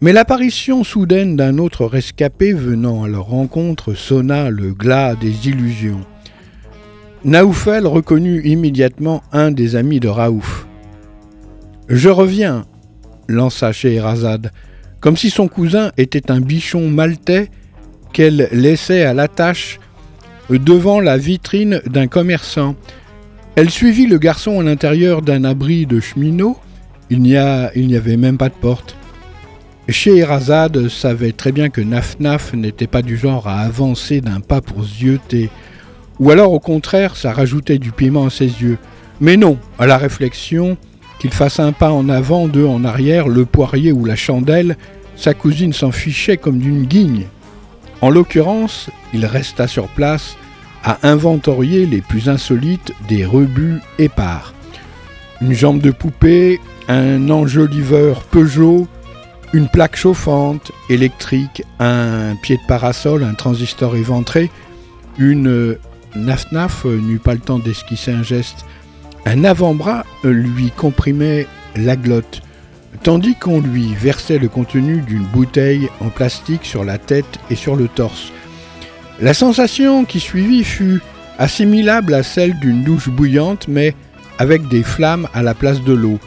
Mais 0.00 0.12
l'apparition 0.12 0.84
soudaine 0.84 1.36
d'un 1.36 1.58
autre 1.58 1.84
rescapé 1.84 2.52
venant 2.52 3.04
à 3.04 3.08
leur 3.08 3.26
rencontre 3.26 3.94
sonna 3.94 4.50
le 4.50 4.72
glas 4.72 5.14
des 5.14 5.48
illusions. 5.48 6.04
Naoufel 7.24 7.86
reconnut 7.86 8.42
immédiatement 8.44 9.22
un 9.32 9.52
des 9.52 9.76
amis 9.76 10.00
de 10.00 10.08
Raouf. 10.08 10.66
Je 11.88 12.08
reviens, 12.08 12.64
lança 13.28 13.70
Scheherazade, 13.70 14.50
comme 14.98 15.16
si 15.16 15.30
son 15.30 15.46
cousin 15.46 15.92
était 15.96 16.32
un 16.32 16.40
bichon 16.40 16.88
maltais 16.88 17.48
qu'elle 18.12 18.48
laissait 18.50 19.04
à 19.04 19.14
l'attache 19.14 19.78
devant 20.50 21.00
la 21.00 21.16
vitrine 21.16 21.80
d'un 21.86 22.08
commerçant. 22.08 22.74
Elle 23.54 23.70
suivit 23.70 24.06
le 24.06 24.18
garçon 24.18 24.58
à 24.58 24.64
l'intérieur 24.64 25.22
d'un 25.22 25.44
abri 25.44 25.86
de 25.86 26.00
cheminot. 26.00 26.56
Il 27.08 27.20
n'y, 27.20 27.36
avait 27.36 28.16
même 28.16 28.38
pas 28.38 28.48
de 28.48 28.54
porte. 28.54 28.96
Scheherazade 29.88 30.88
savait 30.88 31.32
très 31.32 31.52
bien 31.52 31.68
que 31.68 31.80
Nafnaf 31.80 32.52
n'était 32.54 32.86
pas 32.86 33.02
du 33.02 33.16
genre 33.16 33.46
à 33.46 33.60
avancer 33.60 34.20
d'un 34.20 34.40
pas 34.40 34.60
pour 34.60 34.84
zioter. 34.84 35.50
Ou 36.22 36.30
alors 36.30 36.52
au 36.52 36.60
contraire, 36.60 37.16
ça 37.16 37.32
rajoutait 37.32 37.78
du 37.78 37.90
piment 37.90 38.26
à 38.26 38.30
ses 38.30 38.44
yeux. 38.44 38.78
Mais 39.20 39.36
non, 39.36 39.58
à 39.76 39.86
la 39.86 39.98
réflexion, 39.98 40.76
qu'il 41.18 41.32
fasse 41.32 41.58
un 41.58 41.72
pas 41.72 41.90
en 41.90 42.08
avant, 42.08 42.46
deux 42.46 42.64
en 42.64 42.84
arrière, 42.84 43.26
le 43.26 43.44
poirier 43.44 43.90
ou 43.90 44.04
la 44.04 44.14
chandelle, 44.14 44.76
sa 45.16 45.34
cousine 45.34 45.72
s'en 45.72 45.90
fichait 45.90 46.36
comme 46.36 46.60
d'une 46.60 46.84
guigne. 46.84 47.26
En 48.02 48.08
l'occurrence, 48.08 48.88
il 49.12 49.26
resta 49.26 49.66
sur 49.66 49.88
place 49.88 50.36
à 50.84 50.98
inventorier 51.02 51.86
les 51.86 52.00
plus 52.00 52.28
insolites 52.28 52.92
des 53.08 53.24
rebuts 53.24 53.80
épars. 53.98 54.54
Une 55.40 55.54
jambe 55.54 55.80
de 55.80 55.90
poupée, 55.90 56.60
un 56.86 57.30
enjoliveur 57.30 58.22
Peugeot, 58.22 58.86
une 59.52 59.66
plaque 59.66 59.96
chauffante, 59.96 60.70
électrique, 60.88 61.64
un 61.80 62.36
pied 62.40 62.58
de 62.58 62.66
parasol, 62.68 63.24
un 63.24 63.34
transistor 63.34 63.96
éventré, 63.96 64.52
une 65.18 65.78
Naf-Naf 66.16 66.84
n'eut 66.84 67.18
pas 67.18 67.34
le 67.34 67.40
temps 67.40 67.58
d'esquisser 67.58 68.12
un 68.12 68.22
geste. 68.22 68.64
Un 69.26 69.44
avant-bras 69.44 70.04
lui 70.24 70.70
comprimait 70.70 71.46
la 71.76 71.96
glotte, 71.96 72.42
tandis 73.02 73.34
qu'on 73.36 73.60
lui 73.60 73.94
versait 73.94 74.38
le 74.38 74.48
contenu 74.48 75.00
d'une 75.02 75.24
bouteille 75.24 75.88
en 76.00 76.08
plastique 76.08 76.64
sur 76.64 76.84
la 76.84 76.98
tête 76.98 77.38
et 77.50 77.56
sur 77.56 77.76
le 77.76 77.88
torse. 77.88 78.32
La 79.20 79.34
sensation 79.34 80.04
qui 80.04 80.20
suivit 80.20 80.64
fut 80.64 81.00
assimilable 81.38 82.14
à 82.14 82.22
celle 82.22 82.58
d'une 82.58 82.82
douche 82.82 83.08
bouillante, 83.08 83.68
mais 83.68 83.94
avec 84.38 84.68
des 84.68 84.82
flammes 84.82 85.28
à 85.34 85.42
la 85.42 85.54
place 85.54 85.82
de 85.82 85.92
l'eau. 85.92 86.18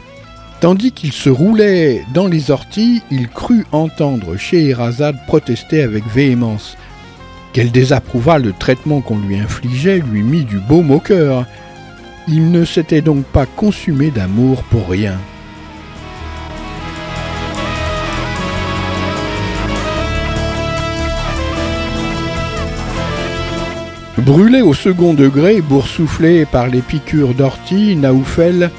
Tandis 0.60 0.92
qu'il 0.92 1.12
se 1.12 1.28
roulait 1.28 2.02
dans 2.14 2.26
les 2.26 2.50
orties, 2.50 3.02
il 3.10 3.28
crut 3.28 3.66
entendre 3.72 4.36
Scheherazade 4.36 5.18
protester 5.26 5.82
avec 5.82 6.06
véhémence 6.06 6.76
qu'elle 7.56 7.72
désapprouva 7.72 8.38
le 8.38 8.52
traitement 8.52 9.00
qu'on 9.00 9.18
lui 9.18 9.38
infligeait, 9.38 10.02
lui 10.12 10.22
mit 10.22 10.44
du 10.44 10.58
baume 10.58 10.90
au 10.90 11.00
cœur. 11.00 11.46
Il 12.28 12.50
ne 12.50 12.66
s'était 12.66 13.00
donc 13.00 13.24
pas 13.24 13.46
consumé 13.46 14.10
d'amour 14.10 14.62
pour 14.64 14.90
rien. 14.90 15.14
Brûlé 24.18 24.60
au 24.60 24.74
second 24.74 25.14
degré, 25.14 25.62
boursouflé 25.62 26.44
par 26.44 26.66
les 26.66 26.82
piqûres 26.82 27.32
d'ortie, 27.32 27.96
Naoufel 27.96 28.70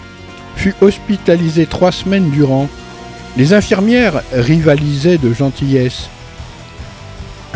fut 0.55 0.75
hospitalisé 0.81 1.65
trois 1.65 1.91
semaines 1.91 2.29
durant. 2.29 2.69
Les 3.37 3.53
infirmières 3.55 4.21
rivalisaient 4.33 5.17
de 5.17 5.33
gentillesse. 5.33 6.09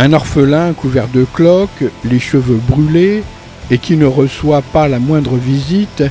Un 0.04 0.14
orphelin 0.14 0.74
couvert 0.74 1.08
de 1.10 1.26
cloques, 1.26 1.84
les 2.04 2.18
cheveux 2.18 2.60
brûlés, 2.68 3.22
et 3.70 3.78
qui 3.78 3.98
ne 3.98 4.08
reçoit 4.08 4.64
pas 4.64 4.88
la 4.88 4.98
moindre 4.98 5.36
visite, 5.36 6.04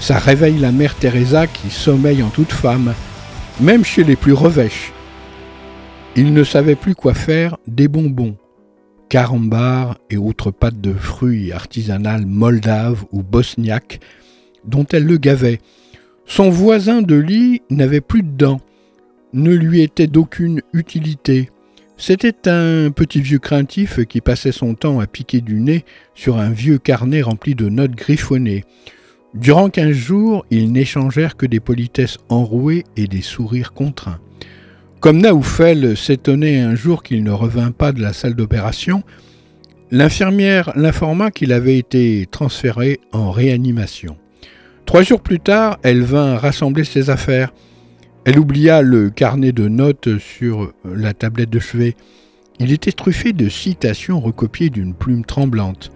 ça 0.00 0.16
réveille 0.16 0.58
la 0.58 0.72
mère 0.72 0.94
Teresa 0.94 1.46
qui 1.46 1.68
sommeille 1.68 2.22
en 2.22 2.30
toute 2.30 2.50
femme, 2.50 2.94
même 3.60 3.84
chez 3.84 4.04
les 4.04 4.16
plus 4.16 4.32
revêches. 4.32 4.90
Il 6.16 6.32
ne 6.32 6.44
savait 6.44 6.76
plus 6.76 6.94
quoi 6.94 7.12
faire 7.12 7.58
des 7.66 7.88
bonbons, 7.88 8.38
carambars 9.10 9.98
et 10.08 10.16
autres 10.16 10.50
pâtes 10.50 10.80
de 10.80 10.94
fruits 10.94 11.52
artisanales 11.52 12.24
moldaves 12.24 13.04
ou 13.12 13.22
bosniaques 13.22 14.00
dont 14.64 14.86
elle 14.94 15.04
le 15.04 15.18
gavait. 15.18 15.60
Son 16.24 16.48
voisin 16.48 17.02
de 17.02 17.16
lit 17.16 17.60
n'avait 17.68 18.00
plus 18.00 18.22
de 18.22 18.34
dents, 18.34 18.62
ne 19.34 19.52
lui 19.52 19.82
était 19.82 20.06
d'aucune 20.06 20.62
utilité. 20.72 21.50
C'était 21.98 22.48
un 22.48 22.90
petit 22.90 23.20
vieux 23.20 23.38
craintif 23.38 24.04
qui 24.04 24.20
passait 24.20 24.52
son 24.52 24.74
temps 24.74 25.00
à 25.00 25.06
piquer 25.06 25.40
du 25.40 25.54
nez 25.54 25.84
sur 26.14 26.36
un 26.36 26.50
vieux 26.50 26.78
carnet 26.78 27.22
rempli 27.22 27.54
de 27.54 27.68
notes 27.68 27.94
griffonnées. 27.94 28.64
Durant 29.34 29.70
quinze 29.70 29.96
jours, 29.96 30.44
ils 30.50 30.72
n'échangèrent 30.72 31.36
que 31.36 31.46
des 31.46 31.60
politesses 31.60 32.18
enrouées 32.28 32.84
et 32.96 33.06
des 33.06 33.22
sourires 33.22 33.72
contraints. 33.72 34.20
Comme 35.00 35.18
Naoufel 35.18 35.96
s'étonnait 35.96 36.60
un 36.60 36.74
jour 36.74 37.02
qu'il 37.02 37.22
ne 37.22 37.30
revint 37.30 37.70
pas 37.70 37.92
de 37.92 38.00
la 38.00 38.12
salle 38.12 38.34
d'opération, 38.34 39.02
l'infirmière 39.90 40.72
l'informa 40.76 41.30
qu'il 41.30 41.52
avait 41.52 41.78
été 41.78 42.26
transféré 42.30 43.00
en 43.12 43.30
réanimation. 43.30 44.16
Trois 44.84 45.02
jours 45.02 45.20
plus 45.20 45.40
tard, 45.40 45.78
elle 45.82 46.02
vint 46.02 46.38
rassembler 46.38 46.84
ses 46.84 47.10
affaires. 47.10 47.52
Elle 48.26 48.40
oublia 48.40 48.82
le 48.82 49.08
carnet 49.08 49.52
de 49.52 49.68
notes 49.68 50.18
sur 50.18 50.72
la 50.84 51.14
tablette 51.14 51.48
de 51.48 51.60
chevet. 51.60 51.94
Il 52.58 52.72
était 52.72 52.90
truffé 52.90 53.32
de 53.32 53.48
citations 53.48 54.18
recopiées 54.18 54.68
d'une 54.68 54.94
plume 54.94 55.24
tremblante. 55.24 55.92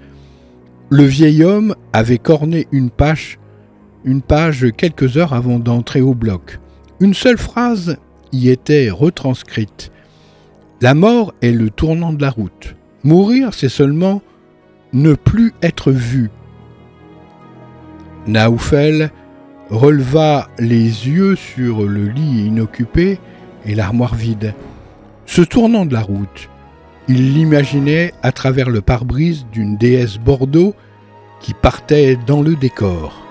Le 0.91 1.03
vieil 1.03 1.43
homme 1.43 1.75
avait 1.93 2.19
corné 2.19 2.69
une 2.71 2.91
page, 2.91 3.41
une 4.05 4.23
page 4.23 4.65
quelques 4.77 5.17
heures 5.17 5.33
avant 5.33 5.59
d'entrer 5.59 6.03
au 6.03 6.15
bloc. 6.15 6.61
Une 7.01 7.15
seule 7.15 7.37
phrase 7.37 7.97
y 8.31 8.49
était 8.49 8.91
retranscrite. 8.91 9.91
La 10.81 10.95
mort 10.95 11.35
est 11.43 11.51
le 11.51 11.69
tournant 11.69 12.13
de 12.13 12.23
la 12.23 12.31
route. 12.31 12.77
Mourir, 13.03 13.55
c'est 13.55 13.69
seulement 13.69 14.23
ne 14.93 15.15
plus 15.15 15.53
être 15.63 15.91
vu. 15.91 16.31
Naoufel 18.29 19.11
releva 19.71 20.49
les 20.59 21.09
yeux 21.09 21.37
sur 21.37 21.85
le 21.85 22.09
lit 22.09 22.47
inoccupé 22.47 23.19
et 23.65 23.75
l'armoire 23.75 24.15
vide. 24.15 24.55
Se 25.27 25.43
tournant 25.43 25.87
de 25.87 25.93
la 25.93 26.01
route, 26.01 26.49
il 27.09 27.35
l'imaginait 27.35 28.13
à 28.23 28.33
travers 28.33 28.71
le 28.71 28.81
pare-brise 28.81 29.47
d'une 29.53 29.77
déesse 29.77 30.19
Bordeaux 30.19 30.75
qui 31.41 31.55
partait 31.55 32.17
dans 32.27 32.43
le 32.43 32.57
décor. 32.57 33.30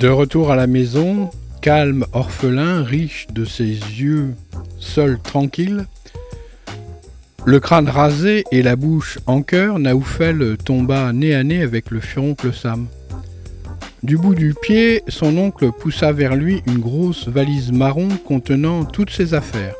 De 0.00 0.08
retour 0.08 0.50
à 0.50 0.56
la 0.56 0.66
maison, 0.66 1.28
calme, 1.60 2.06
orphelin, 2.14 2.82
riche 2.82 3.26
de 3.34 3.44
ses 3.44 3.66
yeux, 3.66 4.34
seul, 4.78 5.18
tranquille, 5.20 5.84
le 7.44 7.60
crâne 7.60 7.86
rasé 7.86 8.44
et 8.50 8.62
la 8.62 8.76
bouche 8.76 9.18
en 9.26 9.42
cœur, 9.42 9.78
Naoufel 9.78 10.56
tomba 10.64 11.12
nez 11.12 11.34
à 11.34 11.44
nez 11.44 11.60
avec 11.60 11.90
le 11.90 12.00
furoncle 12.00 12.54
Sam. 12.54 12.86
Du 14.02 14.16
bout 14.16 14.34
du 14.34 14.54
pied, 14.62 15.02
son 15.08 15.36
oncle 15.36 15.70
poussa 15.70 16.12
vers 16.12 16.34
lui 16.34 16.62
une 16.66 16.78
grosse 16.78 17.28
valise 17.28 17.70
marron 17.70 18.08
contenant 18.24 18.86
toutes 18.86 19.10
ses 19.10 19.34
affaires. 19.34 19.74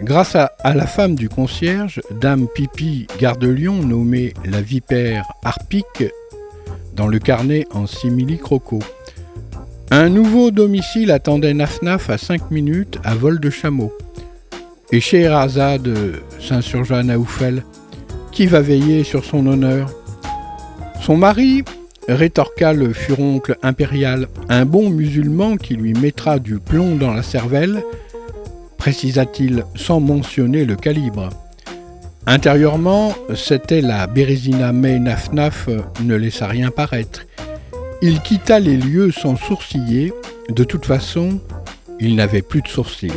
Grâce 0.00 0.36
à, 0.36 0.52
la 0.64 0.86
femme 0.86 1.16
du 1.16 1.28
concierge, 1.28 2.00
Dame 2.18 2.46
Pipi 2.54 3.06
Garde-Lion, 3.20 3.82
nommée 3.82 4.32
la 4.46 4.62
vipère 4.62 5.26
Harpique, 5.44 6.04
dans 6.94 7.08
le 7.08 7.18
carnet 7.18 7.66
en 7.72 7.86
simili-croco. 7.86 8.78
Un 9.90 10.10
nouveau 10.10 10.50
domicile 10.50 11.10
attendait 11.10 11.54
Nafnaf 11.54 12.10
à 12.10 12.18
cinq 12.18 12.50
minutes 12.50 12.98
à 13.04 13.14
vol 13.14 13.40
de 13.40 13.48
chameau. 13.48 13.90
Et 14.92 15.00
Scheherazade 15.00 15.88
s'insurgea 16.38 17.02
Naoufel. 17.02 17.62
Qui 18.30 18.46
va 18.46 18.60
veiller 18.60 19.02
sur 19.02 19.24
son 19.24 19.46
honneur 19.46 19.90
Son 21.00 21.16
mari 21.16 21.64
rétorqua 22.06 22.74
le 22.74 22.92
furoncle 22.92 23.56
impérial, 23.62 24.28
un 24.50 24.66
bon 24.66 24.90
musulman 24.90 25.56
qui 25.56 25.74
lui 25.74 25.94
mettra 25.94 26.38
du 26.38 26.58
plomb 26.58 26.96
dans 26.96 27.14
la 27.14 27.22
cervelle, 27.22 27.82
précisa-t-il 28.76 29.64
sans 29.74 30.00
mentionner 30.00 30.66
le 30.66 30.76
calibre. 30.76 31.30
Intérieurement, 32.26 33.14
c'était 33.34 33.80
la 33.80 34.06
Bérésina 34.06 34.72
mais 34.72 34.98
Nafnaf 34.98 35.68
ne 36.02 36.14
laissa 36.14 36.46
rien 36.46 36.70
paraître. 36.70 37.22
Il 38.00 38.20
quitta 38.20 38.60
les 38.60 38.76
lieux 38.76 39.10
sans 39.10 39.34
sourciller, 39.34 40.12
de 40.50 40.62
toute 40.62 40.86
façon, 40.86 41.40
il 41.98 42.14
n'avait 42.14 42.42
plus 42.42 42.62
de 42.62 42.68
sourcils. 42.68 43.10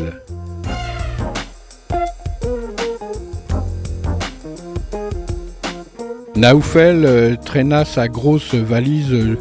Naoufel 6.36 7.06
euh, 7.06 7.36
traîna 7.36 7.86
sa 7.86 8.08
grosse 8.08 8.56
valise 8.56 9.14
euh, 9.14 9.38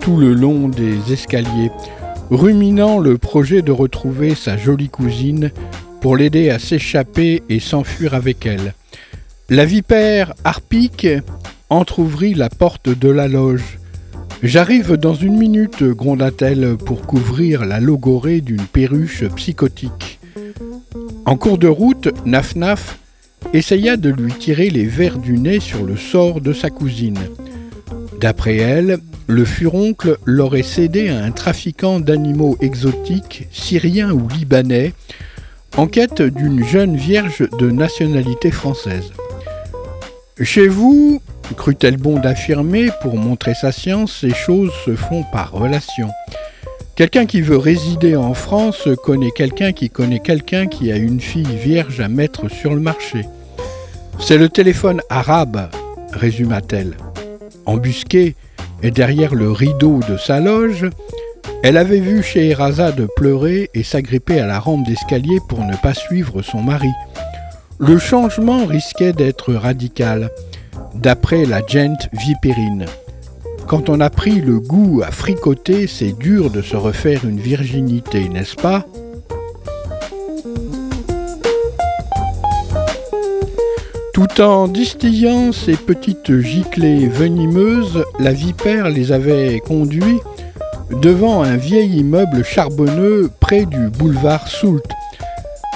tout 0.00 0.16
le 0.16 0.34
long 0.34 0.68
des 0.68 1.12
escaliers, 1.12 1.70
ruminant 2.32 2.98
le 2.98 3.16
projet 3.16 3.62
de 3.62 3.70
retrouver 3.70 4.34
sa 4.34 4.56
jolie 4.56 4.88
cousine 4.88 5.52
pour 6.00 6.16
l'aider 6.16 6.50
à 6.50 6.58
s'échapper 6.58 7.44
et 7.48 7.60
s'enfuir 7.60 8.14
avec 8.14 8.44
elle. 8.44 8.74
La 9.48 9.64
vipère 9.64 10.34
Harpique 10.42 11.06
entr'ouvrit 11.68 12.34
la 12.34 12.48
porte 12.48 12.88
de 12.88 13.08
la 13.08 13.28
loge. 13.28 13.79
J'arrive 14.42 14.94
dans 14.94 15.14
une 15.14 15.36
minute, 15.36 15.84
gronda-t-elle 15.84 16.76
pour 16.78 17.02
couvrir 17.02 17.66
la 17.66 17.78
logorée 17.78 18.40
d'une 18.40 18.62
perruche 18.62 19.24
psychotique. 19.36 20.18
En 21.26 21.36
cours 21.36 21.58
de 21.58 21.68
route, 21.68 22.08
Nafnaf 22.24 22.98
essaya 23.52 23.98
de 23.98 24.08
lui 24.08 24.32
tirer 24.32 24.70
les 24.70 24.86
vers 24.86 25.18
du 25.18 25.38
nez 25.38 25.60
sur 25.60 25.84
le 25.84 25.96
sort 25.96 26.40
de 26.40 26.54
sa 26.54 26.70
cousine. 26.70 27.18
D'après 28.18 28.56
elle, 28.56 28.98
le 29.26 29.44
furoncle 29.44 30.16
l'aurait 30.24 30.62
cédé 30.62 31.10
à 31.10 31.22
un 31.22 31.32
trafiquant 31.32 32.00
d'animaux 32.00 32.56
exotiques, 32.60 33.46
syriens 33.52 34.12
ou 34.12 34.26
libanais, 34.26 34.94
en 35.76 35.86
quête 35.86 36.22
d'une 36.22 36.64
jeune 36.64 36.96
vierge 36.96 37.46
de 37.58 37.70
nationalité 37.70 38.50
française. 38.50 39.12
Chez 40.40 40.68
vous, 40.68 41.20
crut-elle 41.56 41.96
bon 41.96 42.18
d'affirmer, 42.18 42.90
pour 43.02 43.16
montrer 43.16 43.54
sa 43.54 43.72
science, 43.72 44.18
ces 44.20 44.34
choses 44.34 44.72
se 44.84 44.94
font 44.94 45.24
par 45.32 45.52
relation. 45.52 46.08
Quelqu'un 46.96 47.26
qui 47.26 47.40
veut 47.40 47.56
résider 47.56 48.16
en 48.16 48.34
France 48.34 48.88
connaît 49.04 49.30
quelqu'un 49.30 49.72
qui 49.72 49.88
connaît 49.88 50.20
quelqu'un 50.20 50.66
qui 50.66 50.92
a 50.92 50.96
une 50.96 51.20
fille 51.20 51.56
vierge 51.56 52.00
à 52.00 52.08
mettre 52.08 52.50
sur 52.50 52.74
le 52.74 52.80
marché. 52.80 53.24
C'est 54.18 54.36
le 54.36 54.50
téléphone 54.50 55.00
arabe, 55.08 55.70
résuma-t-elle. 56.12 56.96
Embusquée 57.64 58.34
et 58.82 58.90
derrière 58.90 59.34
le 59.34 59.50
rideau 59.50 60.00
de 60.08 60.16
sa 60.18 60.40
loge, 60.40 60.90
elle 61.62 61.76
avait 61.76 62.00
vu 62.00 62.22
Scheherazade 62.22 63.06
pleurer 63.16 63.70
et 63.74 63.82
s'agripper 63.82 64.40
à 64.40 64.46
la 64.46 64.58
rampe 64.58 64.86
d'escalier 64.86 65.38
pour 65.48 65.64
ne 65.64 65.76
pas 65.76 65.94
suivre 65.94 66.42
son 66.42 66.62
mari. 66.62 66.90
Le 67.78 67.98
changement 67.98 68.66
risquait 68.66 69.12
d'être 69.12 69.54
radical, 69.54 70.30
d'après 70.94 71.44
la 71.44 71.64
gent 71.66 71.96
vipérine. 72.12 72.86
Quand 73.66 73.88
on 73.88 74.00
a 74.00 74.10
pris 74.10 74.40
le 74.40 74.58
goût 74.58 75.02
à 75.04 75.10
fricoter, 75.10 75.86
c'est 75.86 76.12
dur 76.18 76.50
de 76.50 76.62
se 76.62 76.76
refaire 76.76 77.24
une 77.24 77.38
virginité, 77.38 78.28
n'est-ce 78.28 78.56
pas? 78.56 78.84
Tout 84.12 84.40
en 84.40 84.68
distillant 84.68 85.52
ces 85.52 85.76
petites 85.76 86.40
giclées 86.40 87.08
venimeuses, 87.08 88.04
la 88.18 88.32
vipère 88.32 88.90
les 88.90 89.12
avait 89.12 89.60
conduits 89.60 90.20
devant 91.00 91.42
un 91.42 91.56
vieil 91.56 92.00
immeuble 92.00 92.44
charbonneux 92.44 93.30
près 93.40 93.64
du 93.64 93.88
boulevard 93.88 94.48
Soult. 94.48 94.82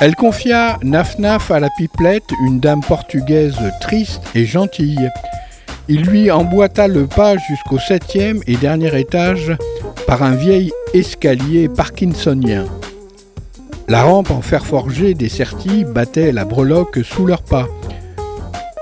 Elle 0.01 0.17
confia 0.17 0.79
Naf-Naf 0.83 1.53
à 1.53 1.61
la 1.61 1.71
pipelette, 1.71 2.29
une 2.45 2.59
dame 2.59 2.81
portugaise 2.81 3.57
triste 3.81 4.23
et 4.35 4.45
gentille. 4.45 5.09
Il 5.89 6.03
lui 6.03 6.31
emboîta 6.33 6.89
le 6.89 7.07
pas 7.07 7.37
jusqu'au 7.37 7.79
septième 7.79 8.41
et 8.49 8.57
dernier 8.57 8.99
étage 8.99 9.57
par 10.07 10.25
un 10.25 10.35
vieil 10.35 10.73
escalier 10.95 11.69
parkinsonien. 11.69 12.65
La 13.87 14.03
rampe 14.03 14.33
en 14.33 14.43
fer 14.43 14.67
forgé 14.67 15.15
des 15.15 15.29
Certis 15.29 15.85
battait 15.85 16.33
la 16.33 16.45
breloque 16.45 17.01
sous 17.05 17.25
leurs 17.27 17.43
pas. 17.43 17.69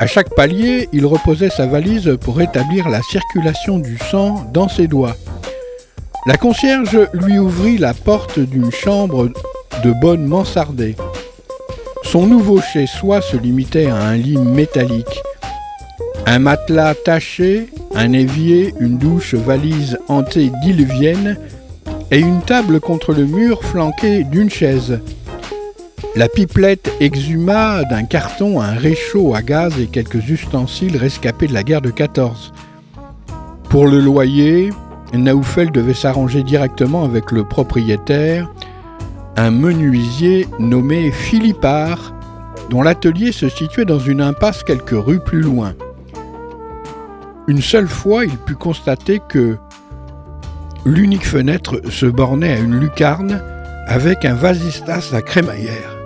À 0.01 0.07
chaque 0.07 0.35
palier, 0.35 0.89
il 0.93 1.05
reposait 1.05 1.51
sa 1.51 1.67
valise 1.67 2.17
pour 2.21 2.37
rétablir 2.37 2.89
la 2.89 3.03
circulation 3.03 3.79
du 3.79 3.99
sang 3.99 4.47
dans 4.53 4.69
ses 4.69 4.89
doigts. 4.89 5.17
La 6.27 6.37
concierge 6.37 6.99
lui 7.13 7.39
ouvrit 7.39 7.79
la 7.79 7.95
porte 7.95 8.39
d'une 8.39 8.73
chambre 8.73 9.29
de 9.83 9.93
bonne 9.93 10.27
mansardée. 10.27 10.97
Son 12.03 12.27
nouveau 12.27 12.61
chez-soi 12.61 13.21
se 13.21 13.37
limitait 13.37 13.87
à 13.87 13.97
un 13.97 14.17
lit 14.17 14.37
métallique. 14.39 15.23
Un 16.27 16.39
matelas 16.39 16.95
taché, 16.95 17.69
un 17.95 18.13
évier, 18.13 18.75
une 18.81 18.99
douche 18.99 19.35
valise 19.35 19.99
antédiluvienne 20.09 21.37
et 22.11 22.19
une 22.19 22.43
table 22.43 22.81
contre 22.81 23.13
le 23.13 23.25
mur 23.25 23.65
flanquée 23.65 24.25
d'une 24.25 24.51
chaise. 24.51 25.01
La 26.15 26.29
pipelette 26.29 26.93
exhuma 27.01 27.85
d'un 27.85 28.05
carton 28.05 28.61
un 28.61 28.73
réchaud 28.73 29.35
à 29.35 29.43
gaz 29.43 29.79
et 29.81 29.87
quelques 29.87 30.29
ustensiles 30.29 30.97
rescapés 30.97 31.47
de 31.47 31.55
la 31.55 31.63
guerre 31.63 31.81
de 31.81 31.91
14. 31.91 32.53
Pour 33.71 33.87
le 33.87 33.99
loyer, 33.99 34.71
Naoufel 35.15 35.71
devait 35.71 35.95
s'arranger 35.95 36.43
directement 36.43 37.05
avec 37.05 37.33
le 37.33 37.45
propriétaire, 37.45 38.51
un 39.37 39.51
menuisier 39.51 40.47
nommé 40.59 41.11
Philippard, 41.11 42.15
dont 42.71 42.83
l'atelier 42.83 43.33
se 43.33 43.49
situait 43.49 43.85
dans 43.85 43.99
une 43.99 44.21
impasse 44.21 44.63
quelques 44.63 44.91
rues 44.91 45.21
plus 45.21 45.41
loin. 45.41 45.75
Une 47.49 47.61
seule 47.61 47.89
fois, 47.89 48.25
il 48.25 48.37
put 48.39 48.55
constater 48.55 49.21
que 49.29 49.57
l'unique 50.85 51.27
fenêtre 51.27 51.81
se 51.91 52.07
bornait 52.07 52.53
à 52.53 52.59
une 52.59 52.79
lucarne 52.79 53.43
avec 53.87 54.25
un 54.25 54.35
vasistas 54.35 55.13
à 55.13 55.23
crémaillère. 55.23 55.97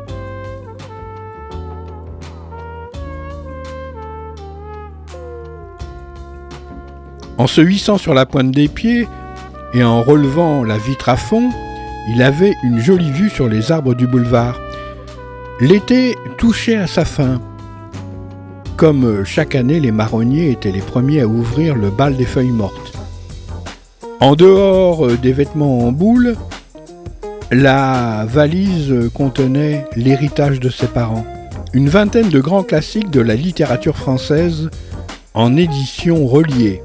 En 7.39 7.47
se 7.47 7.61
hissant 7.61 7.99
sur 7.99 8.15
la 8.15 8.25
pointe 8.25 8.51
des 8.51 8.69
pieds 8.69 9.07
et 9.75 9.85
en 9.85 10.03
relevant 10.03 10.65
la 10.65 10.79
vitre 10.79 11.11
à 11.11 11.17
fond, 11.17 11.51
il 12.09 12.23
avait 12.23 12.55
une 12.63 12.79
jolie 12.79 13.11
vue 13.11 13.31
sur 13.31 13.49
les 13.49 13.73
arbres 13.73 13.95
du 13.95 14.07
boulevard. 14.07 14.61
L'été 15.61 16.17
touchait 16.39 16.77
à 16.77 16.87
sa 16.87 17.05
fin. 17.05 17.41
Comme 18.77 19.25
chaque 19.25 19.55
année, 19.55 19.81
les 19.81 19.91
marronniers 19.91 20.51
étaient 20.51 20.71
les 20.71 20.81
premiers 20.81 21.23
à 21.23 21.27
ouvrir 21.27 21.75
le 21.75 21.91
bal 21.91 22.17
des 22.17 22.27
feuilles 22.27 22.51
mortes. 22.51 22.93
En 24.21 24.35
dehors 24.35 25.09
des 25.17 25.33
vêtements 25.33 25.81
en 25.81 25.93
boule, 25.93 26.37
la 27.51 28.27
valise 28.29 29.11
contenait 29.15 29.85
l'héritage 29.95 30.61
de 30.61 30.69
ses 30.69 30.89
parents. 30.89 31.25
une 31.73 31.89
vingtaine 31.91 32.31
de 32.31 32.41
grands 32.41 32.63
classiques 32.63 33.11
de 33.11 33.21
la 33.21 33.35
littérature 33.35 33.97
française 33.97 34.71
en 35.35 35.57
édition 35.57 36.27
reliée. 36.27 36.83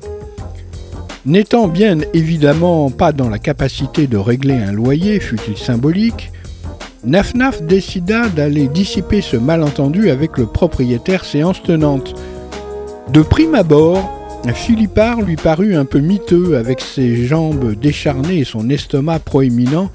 N'étant 1.25 1.67
bien 1.67 1.99
évidemment 2.13 2.89
pas 2.89 3.11
dans 3.11 3.29
la 3.29 3.37
capacité 3.37 4.07
de 4.07 4.17
régler 4.17 4.55
un 4.55 4.71
loyer, 4.71 5.19
fut-il 5.19 5.55
symbolique, 5.55 6.31
Nafnaf 7.03 7.61
décida 7.63 8.27
d'aller 8.29 8.67
dissiper 8.67 9.21
ce 9.21 9.37
malentendu 9.37 10.09
avec 10.09 10.37
le 10.37 10.45
propriétaire 10.45 11.25
séance 11.25 11.61
tenante. 11.61 12.15
De 13.09 13.21
prime 13.21 13.55
abord, 13.55 14.09
Philippard 14.53 15.21
lui 15.21 15.35
parut 15.35 15.75
un 15.75 15.85
peu 15.85 15.99
miteux 15.99 16.57
avec 16.57 16.81
ses 16.81 17.25
jambes 17.25 17.73
décharnées 17.73 18.39
et 18.39 18.43
son 18.43 18.69
estomac 18.69 19.19
proéminent 19.19 19.91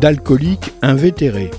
d'alcoolique 0.00 0.72
invétéré. 0.82 1.50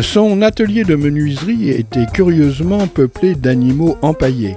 Son 0.00 0.40
atelier 0.40 0.84
de 0.84 0.94
menuiserie 0.94 1.70
était 1.70 2.06
curieusement 2.06 2.86
peuplé 2.86 3.34
d'animaux 3.34 3.98
empaillés. 4.00 4.56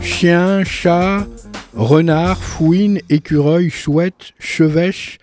Chiens, 0.00 0.62
chats, 0.62 1.26
renards, 1.76 2.42
fouines, 2.42 3.00
écureuils, 3.10 3.70
chouettes, 3.70 4.32
chevêches, 4.38 5.18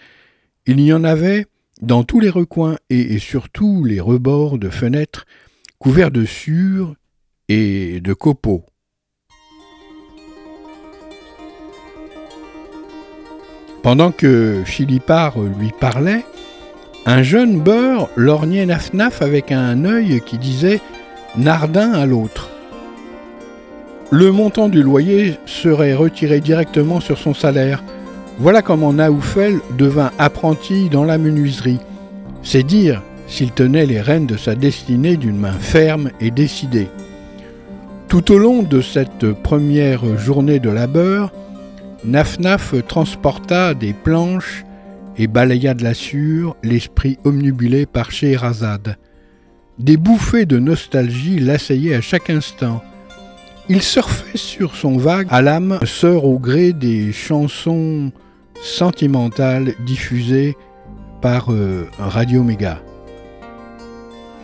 il 0.66 0.80
y 0.80 0.94
en 0.94 1.04
avait 1.04 1.48
dans 1.82 2.04
tous 2.04 2.20
les 2.20 2.30
recoins 2.30 2.78
et, 2.90 3.20
surtout 3.20 3.84
les 3.84 4.00
rebords 4.00 4.58
de 4.58 4.70
fenêtres 4.70 5.26
couverts 5.80 6.12
de 6.12 6.24
sûrs 6.24 6.96
et 7.50 8.00
de 8.00 8.14
copeaux. 8.14 8.64
Pendant 13.82 14.12
que 14.12 14.62
Philippard 14.64 15.42
lui 15.60 15.72
parlait, 15.78 16.24
un 17.06 17.22
jeune 17.22 17.60
beurre 17.60 18.10
lorgnait 18.16 18.66
Nafnaf 18.66 19.22
avec 19.22 19.52
un 19.52 19.84
œil 19.84 20.22
qui 20.26 20.38
disait 20.38 20.80
Nardin 21.36 21.92
à 21.92 22.06
l'autre. 22.06 22.53
Le 24.12 24.32
montant 24.32 24.70
du 24.70 24.84
loyer 24.84 25.38
serait 25.46 25.94
retiré 25.94 26.40
directement 26.40 27.00
sur 27.00 27.18
son 27.18 27.34
salaire. 27.34 27.84
Voilà 28.40 28.62
comment 28.62 28.94
Naoufel 28.94 29.60
devint 29.78 30.12
apprenti 30.18 30.90
dans 30.90 31.04
la 31.04 31.18
menuiserie. 31.18 31.80
C'est 32.44 32.64
dire 32.64 33.02
s'il 33.28 33.52
tenait 33.52 33.86
les 33.86 34.02
rênes 34.02 34.28
de 34.28 34.38
sa 34.38 34.56
destinée 34.56 35.18
d'une 35.18 35.38
main 35.38 35.54
ferme 35.54 36.12
et 36.20 36.30
décidée. 36.30 36.88
Tout 38.08 38.32
au 38.32 38.38
long 38.38 38.62
de 38.62 38.82
cette 38.82 39.32
première 39.32 40.18
journée 40.20 40.60
de 40.60 40.70
labeur, 40.70 41.32
Nafnaf 42.06 42.76
transporta 42.88 43.74
des 43.74 43.94
planches 43.94 44.66
et 45.18 45.28
balaya 45.28 45.74
de 45.74 45.84
la 45.84 45.94
sûre 45.94 46.56
l'esprit 46.64 47.18
omnibulé 47.24 47.86
par 47.86 48.12
Scheherazade. 48.12 48.98
Des 49.80 49.98
bouffées 49.98 50.46
de 50.46 50.60
nostalgie 50.60 51.40
l'assaillaient 51.40 51.96
à 51.96 52.02
chaque 52.02 52.30
instant. 52.30 52.84
Il 53.70 53.82
surfait 53.82 54.38
sur 54.38 54.76
son 54.76 54.98
vague 54.98 55.28
à 55.30 55.42
l'âme 55.42 55.80
sœur 55.86 56.26
au 56.26 56.38
gré 56.38 56.74
des 56.74 57.14
chansons 57.14 58.12
sentimentales 58.62 59.74
diffusées 59.86 60.58
par 61.22 61.50
euh, 61.50 61.88
Radio 61.98 62.44
Méga. 62.44 62.82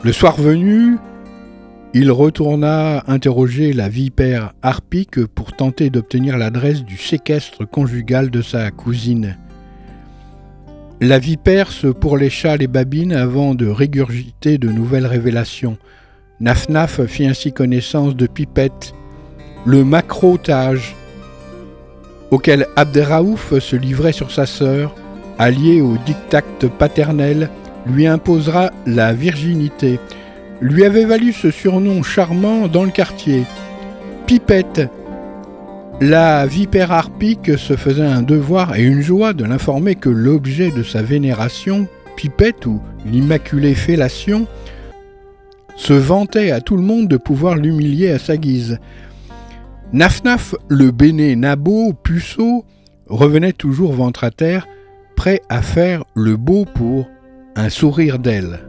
Le 0.03 0.13
soir 0.13 0.37
venu, 0.37 0.97
il 1.93 2.11
retourna 2.11 3.03
interroger 3.07 3.73
la 3.73 3.89
vipère 3.89 4.53
harpique 4.61 5.25
pour 5.25 5.51
tenter 5.51 5.89
d'obtenir 5.89 6.37
l'adresse 6.37 6.85
du 6.85 6.95
séquestre 6.95 7.67
conjugal 7.67 8.29
de 8.29 8.41
sa 8.41 8.71
cousine. 8.71 9.37
La 11.01 11.19
vipère 11.19 11.73
se 11.73 11.87
pourlécha 11.87 12.55
les 12.55 12.67
babines 12.67 13.13
avant 13.13 13.53
de 13.53 13.67
régurgiter 13.67 14.57
de 14.57 14.69
nouvelles 14.69 15.07
révélations. 15.07 15.77
Nafnaf 16.39 17.05
fit 17.05 17.25
ainsi 17.25 17.51
connaissance 17.51 18.15
de 18.15 18.27
Pipette, 18.27 18.93
le 19.65 19.83
macro-otage, 19.83 20.95
auquel 22.31 22.67
Abderraouf 22.75 23.57
se 23.59 23.75
livrait 23.75 24.13
sur 24.13 24.31
sa 24.31 24.45
sœur, 24.45 24.95
allié 25.37 25.81
au 25.81 25.97
dictat 26.05 26.41
paternel, 26.77 27.49
lui 27.85 28.07
imposera 28.07 28.71
la 28.85 29.13
virginité, 29.13 29.99
lui 30.61 30.83
avait 30.83 31.05
valu 31.05 31.33
ce 31.33 31.51
surnom 31.51 32.03
charmant 32.03 32.67
dans 32.67 32.83
le 32.83 32.91
quartier. 32.91 33.43
Pipette, 34.27 34.89
la 36.01 36.45
vipère 36.45 36.91
harpique 36.91 37.57
se 37.57 37.75
faisait 37.75 38.05
un 38.05 38.21
devoir 38.21 38.75
et 38.75 38.83
une 38.83 39.01
joie 39.01 39.33
de 39.33 39.43
l'informer 39.43 39.95
que 39.95 40.09
l'objet 40.09 40.71
de 40.71 40.83
sa 40.83 41.01
vénération, 41.01 41.87
Pipette 42.15 42.65
ou 42.65 42.81
l'immaculée 43.05 43.75
fellation, 43.75 44.47
se 45.75 45.93
vantait 45.93 46.51
à 46.51 46.61
tout 46.61 46.75
le 46.75 46.83
monde 46.83 47.07
de 47.07 47.17
pouvoir 47.17 47.55
l'humilier 47.55 48.11
à 48.11 48.19
sa 48.19 48.37
guise. 48.37 48.79
Nafnaf, 49.91 50.53
le 50.67 50.91
béné 50.91 51.35
nabo, 51.35 51.93
puceau, 51.93 52.63
revenait 53.07 53.53
toujours 53.53 53.93
ventre 53.93 54.23
à 54.23 54.29
terre, 54.29 54.67
prêt 55.15 55.41
à 55.49 55.63
faire 55.63 56.03
le 56.13 56.37
beau 56.37 56.65
pour 56.65 57.09
un 57.55 57.69
sourire 57.69 58.19
d'elle. 58.19 58.68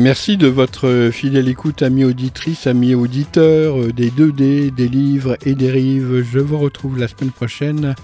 Merci 0.00 0.36
de 0.36 0.46
votre 0.46 1.10
fidèle 1.12 1.48
écoute, 1.48 1.82
amis 1.82 2.04
auditrices, 2.04 2.66
amis 2.66 2.94
auditeurs 2.94 3.80
euh, 3.80 3.92
des 3.92 4.10
2D, 4.10 4.74
des 4.74 4.88
livres 4.88 5.36
et 5.44 5.54
des 5.54 5.70
rives. 5.70 6.22
Je 6.22 6.38
vous 6.38 6.58
retrouve 6.58 6.98
la 6.98 7.06
semaine 7.06 7.30
prochaine 7.30 7.94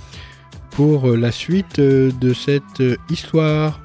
pour 0.70 1.10
euh, 1.10 1.16
la 1.16 1.32
suite 1.32 1.78
euh, 1.78 2.10
de 2.20 2.34
cette 2.34 2.82
histoire. 3.10 3.80